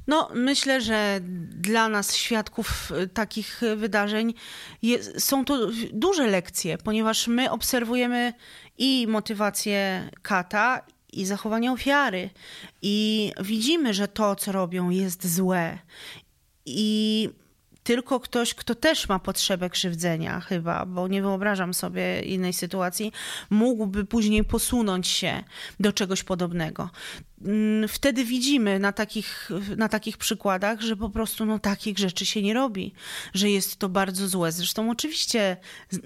No, 0.06 0.30
myślę, 0.34 0.80
że 0.80 1.20
dla 1.50 1.88
nas, 1.88 2.16
świadków 2.16 2.92
y, 3.02 3.08
takich 3.08 3.60
wydarzeń, 3.76 4.34
jest, 4.82 5.24
są 5.24 5.44
to 5.44 5.68
duże 5.92 6.26
lekcje, 6.26 6.78
ponieważ 6.78 7.28
my 7.28 7.50
obserwujemy 7.50 8.32
i 8.78 9.06
motywację 9.08 10.10
kata, 10.22 10.82
i 11.12 11.26
zachowanie 11.26 11.72
ofiary, 11.72 12.30
i 12.82 13.32
widzimy, 13.40 13.94
że 13.94 14.08
to, 14.08 14.36
co 14.36 14.52
robią, 14.52 14.90
jest 14.90 15.34
złe. 15.34 15.78
I 16.66 17.30
tylko 17.86 18.20
ktoś, 18.20 18.54
kto 18.54 18.74
też 18.74 19.08
ma 19.08 19.18
potrzebę 19.18 19.70
krzywdzenia, 19.70 20.40
chyba, 20.40 20.86
bo 20.86 21.08
nie 21.08 21.22
wyobrażam 21.22 21.74
sobie 21.74 22.20
innej 22.20 22.52
sytuacji, 22.52 23.12
mógłby 23.50 24.04
później 24.04 24.44
posunąć 24.44 25.08
się 25.08 25.44
do 25.80 25.92
czegoś 25.92 26.24
podobnego. 26.24 26.90
Mm, 27.46 27.88
wtedy 27.88 28.24
widzimy 28.24 28.78
na 28.78 28.92
takich, 28.92 29.50
na 29.76 29.88
takich 29.88 30.16
przykładach, 30.16 30.80
że 30.80 30.96
po 30.96 31.10
prostu 31.10 31.46
no, 31.46 31.58
takich 31.58 31.98
rzeczy 31.98 32.26
się 32.26 32.42
nie 32.42 32.54
robi, 32.54 32.92
że 33.34 33.50
jest 33.50 33.76
to 33.76 33.88
bardzo 33.88 34.28
złe. 34.28 34.52
Zresztą 34.52 34.90
oczywiście 34.90 35.56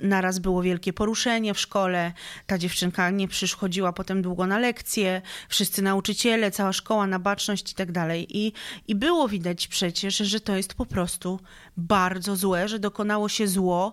naraz 0.03 0.39
było 0.39 0.63
wielkie 0.63 0.93
poruszenie 0.93 1.55
w 1.55 1.61
szkole, 1.61 2.13
ta 2.47 2.59
dziewczynka 2.59 3.11
nie 3.11 3.29
przychodziła 3.29 3.93
potem 3.93 4.23
długo 4.23 4.47
na 4.47 4.59
lekcje, 4.59 5.23
wszyscy 5.49 5.83
nauczyciele, 5.83 6.51
cała 6.51 6.73
szkoła 6.73 7.07
na 7.07 7.19
baczność 7.19 7.73
i 7.73 7.75
tak 7.75 7.93
dalej. 7.93 8.39
I, 8.39 8.53
I 8.89 8.95
było 8.95 9.29
widać 9.29 9.69
przecież, 9.69 10.17
że 10.17 10.41
to 10.41 10.57
jest 10.57 10.75
po 10.75 10.87
prostu 10.87 11.41
bardzo 11.77 12.37
złe, 12.37 12.69
że 12.69 12.79
dokonało 12.79 13.29
się 13.29 13.49
zło 13.49 13.93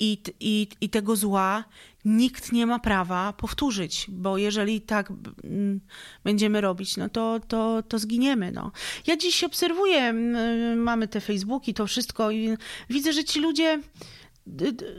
i, 0.00 0.22
i, 0.40 0.68
i 0.80 0.88
tego 0.88 1.16
zła 1.16 1.64
nikt 2.04 2.52
nie 2.52 2.66
ma 2.66 2.78
prawa 2.78 3.32
powtórzyć, 3.32 4.06
bo 4.08 4.38
jeżeli 4.38 4.80
tak 4.80 5.12
mm, 5.44 5.80
będziemy 6.24 6.60
robić, 6.60 6.96
no 6.96 7.08
to, 7.08 7.40
to, 7.48 7.82
to 7.88 7.98
zginiemy. 7.98 8.52
No. 8.52 8.72
Ja 9.06 9.16
dziś 9.16 9.44
obserwuję, 9.44 9.98
mm, 9.98 10.78
mamy 10.78 11.08
te 11.08 11.20
Facebooki, 11.20 11.74
to 11.74 11.86
wszystko 11.86 12.30
i 12.30 12.56
widzę, 12.90 13.12
że 13.12 13.24
ci 13.24 13.40
ludzie 13.40 13.80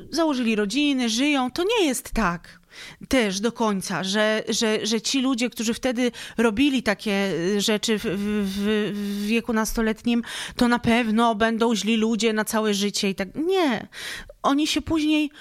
założyli 0.10 0.56
rodziny, 0.56 1.10
żyją. 1.10 1.52
To 1.52 1.64
nie 1.64 1.88
jest 1.88 2.12
tak 2.12 2.59
też 3.08 3.40
do 3.40 3.52
końca, 3.52 4.04
że, 4.04 4.44
że, 4.50 4.86
że 4.86 5.02
ci 5.02 5.22
ludzie, 5.22 5.50
którzy 5.50 5.74
wtedy 5.74 6.12
robili 6.38 6.84
takie 6.84 7.32
rzeczy 7.58 8.00
w, 8.00 8.04
w, 8.04 8.92
w, 8.94 9.26
wieku 9.26 9.54
nastoletnim, 9.54 10.24
to 10.56 10.68
na 10.68 10.80
pewno 10.80 11.36
będą 11.36 11.76
źli 11.76 11.98
ludzie 11.98 12.34
na 12.34 12.46
całe 12.46 12.74
życie 12.74 13.10
i 13.10 13.16
tak. 13.16 13.28
Nie. 13.36 13.88
Oni 14.44 14.68
się 14.68 14.82
później 14.82 15.32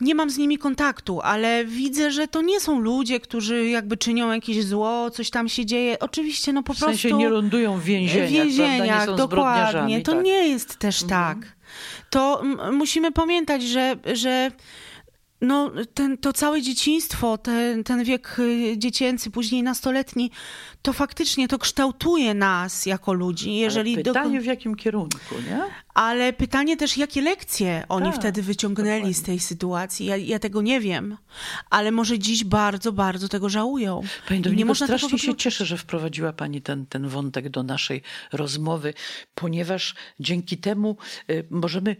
nie 0.00 0.14
mam 0.14 0.30
z 0.30 0.38
nimi 0.38 0.58
kontaktu, 0.58 1.20
ale 1.20 1.64
widzę, 1.64 2.10
że 2.10 2.28
to 2.28 2.42
nie 2.42 2.60
są 2.60 2.80
ludzie, 2.80 3.20
którzy 3.20 3.68
jakby 3.68 3.96
czynią 3.96 4.32
jakieś 4.32 4.64
zło, 4.64 5.10
coś 5.10 5.30
tam 5.30 5.48
się 5.48 5.66
dzieje. 5.66 5.98
Oczywiście, 5.98 6.52
no 6.52 6.62
po 6.62 6.74
w 6.74 6.78
prostu. 6.78 6.98
Sensie 6.98 7.16
nie 7.16 7.28
lądują 7.28 7.78
w 7.78 7.84
więzieniach. 7.84 8.28
W 8.28 8.32
więzieniach, 8.32 9.14
dokładnie. 9.16 10.02
To 10.02 10.12
tak? 10.12 10.24
nie 10.24 10.48
jest 10.48 10.76
też 10.78 11.02
mhm. 11.02 11.36
tak. 11.36 11.56
To 12.10 12.42
musimy 12.72 13.12
pamiętać, 13.12 13.62
że, 13.62 13.96
że 14.14 14.50
no, 15.44 15.70
ten, 15.94 16.18
to 16.18 16.32
całe 16.32 16.62
dzieciństwo, 16.62 17.38
ten, 17.38 17.84
ten 17.84 18.04
wiek 18.04 18.38
y, 18.38 18.74
dziecięcy, 18.78 19.30
później 19.30 19.62
nastoletni, 19.62 20.30
to 20.82 20.92
faktycznie 20.92 21.48
to 21.48 21.58
kształtuje 21.58 22.34
nas 22.34 22.86
jako 22.86 23.12
ludzi. 23.12 23.56
Jeżeli 23.56 23.94
Ale 23.94 24.04
pytanie 24.04 24.38
do... 24.38 24.42
w 24.42 24.46
jakim 24.46 24.74
kierunku, 24.74 25.34
nie? 25.50 25.62
Ale 25.94 26.32
pytanie 26.32 26.76
też, 26.76 26.96
jakie 26.96 27.22
lekcje 27.22 27.84
oni 27.88 28.06
tak, 28.06 28.14
wtedy 28.14 28.42
wyciągnęli 28.42 28.90
dokładnie. 28.90 29.14
z 29.14 29.22
tej 29.22 29.38
sytuacji. 29.38 30.06
Ja, 30.06 30.16
ja, 30.16 30.38
tego 30.38 30.62
nie 30.62 30.80
wiem, 30.80 31.16
ale 31.70 31.90
może 31.90 32.18
dziś 32.18 32.44
bardzo, 32.44 32.92
bardzo 32.92 33.28
tego 33.28 33.48
żałują. 33.48 34.02
Pani 34.28 34.40
Dominiko, 34.40 34.58
nie 34.58 34.64
można 34.64 34.86
strasznie 34.86 35.18
się 35.18 35.34
cieszę, 35.34 35.64
że 35.64 35.78
wprowadziła 35.78 36.32
Pani 36.32 36.62
ten, 36.62 36.86
ten 36.86 37.08
wątek 37.08 37.48
do 37.48 37.62
naszej 37.62 38.02
rozmowy, 38.32 38.94
ponieważ 39.34 39.94
dzięki 40.20 40.58
temu 40.58 40.96
y, 41.30 41.44
możemy 41.50 41.96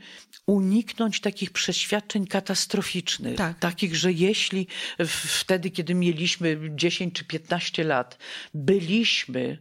uniknąć 0.47 1.21
takich 1.21 1.51
przeświadczeń 1.51 2.27
katastroficznych. 2.27 3.34
Tak. 3.37 3.59
Takich, 3.59 3.97
że 3.97 4.13
jeśli 4.13 4.67
wtedy, 5.09 5.71
kiedy 5.71 5.95
mieliśmy 5.95 6.61
10 6.75 7.15
czy 7.15 7.25
15 7.25 7.85
lat, 7.85 8.19
byliśmy 8.55 9.59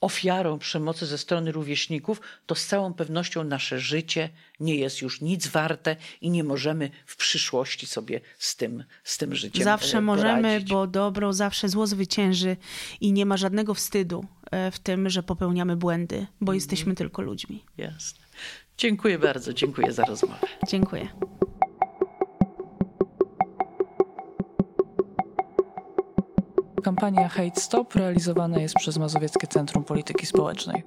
ofiarą 0.00 0.58
przemocy 0.58 1.06
ze 1.06 1.18
strony 1.18 1.52
rówieśników, 1.52 2.20
to 2.46 2.54
z 2.54 2.66
całą 2.66 2.94
pewnością 2.94 3.44
nasze 3.44 3.80
życie 3.80 4.28
nie 4.60 4.74
jest 4.74 5.02
już 5.02 5.20
nic 5.20 5.46
warte 5.46 5.96
i 6.20 6.30
nie 6.30 6.44
możemy 6.44 6.90
w 7.06 7.16
przyszłości 7.16 7.86
sobie 7.86 8.20
z 8.38 8.56
tym, 8.56 8.84
z 9.04 9.18
tym 9.18 9.34
życiem 9.34 9.64
Zawsze 9.64 9.98
e, 9.98 10.00
możemy, 10.00 10.42
poradzić. 10.42 10.68
bo 10.70 10.86
dobro 10.86 11.32
zawsze 11.32 11.68
zło 11.68 11.86
zwycięży 11.86 12.56
i 13.00 13.12
nie 13.12 13.26
ma 13.26 13.36
żadnego 13.36 13.74
wstydu 13.74 14.24
e, 14.50 14.70
w 14.70 14.78
tym, 14.78 15.10
że 15.10 15.22
popełniamy 15.22 15.76
błędy, 15.76 16.26
bo 16.40 16.52
jesteśmy 16.52 16.94
tylko 16.94 17.22
ludźmi. 17.22 17.64
Jasne. 17.78 18.26
Dziękuję 18.78 19.18
bardzo, 19.18 19.52
dziękuję 19.52 19.92
za 19.92 20.04
rozmowę. 20.04 20.46
Dziękuję. 20.68 21.08
Kampania 26.86 27.28
Hate 27.28 27.60
Stop 27.60 27.94
realizowana 27.94 28.58
jest 28.58 28.74
przez 28.74 28.98
Mazowieckie 28.98 29.46
Centrum 29.46 29.84
Polityki 29.84 30.26
Społecznej. 30.26 30.82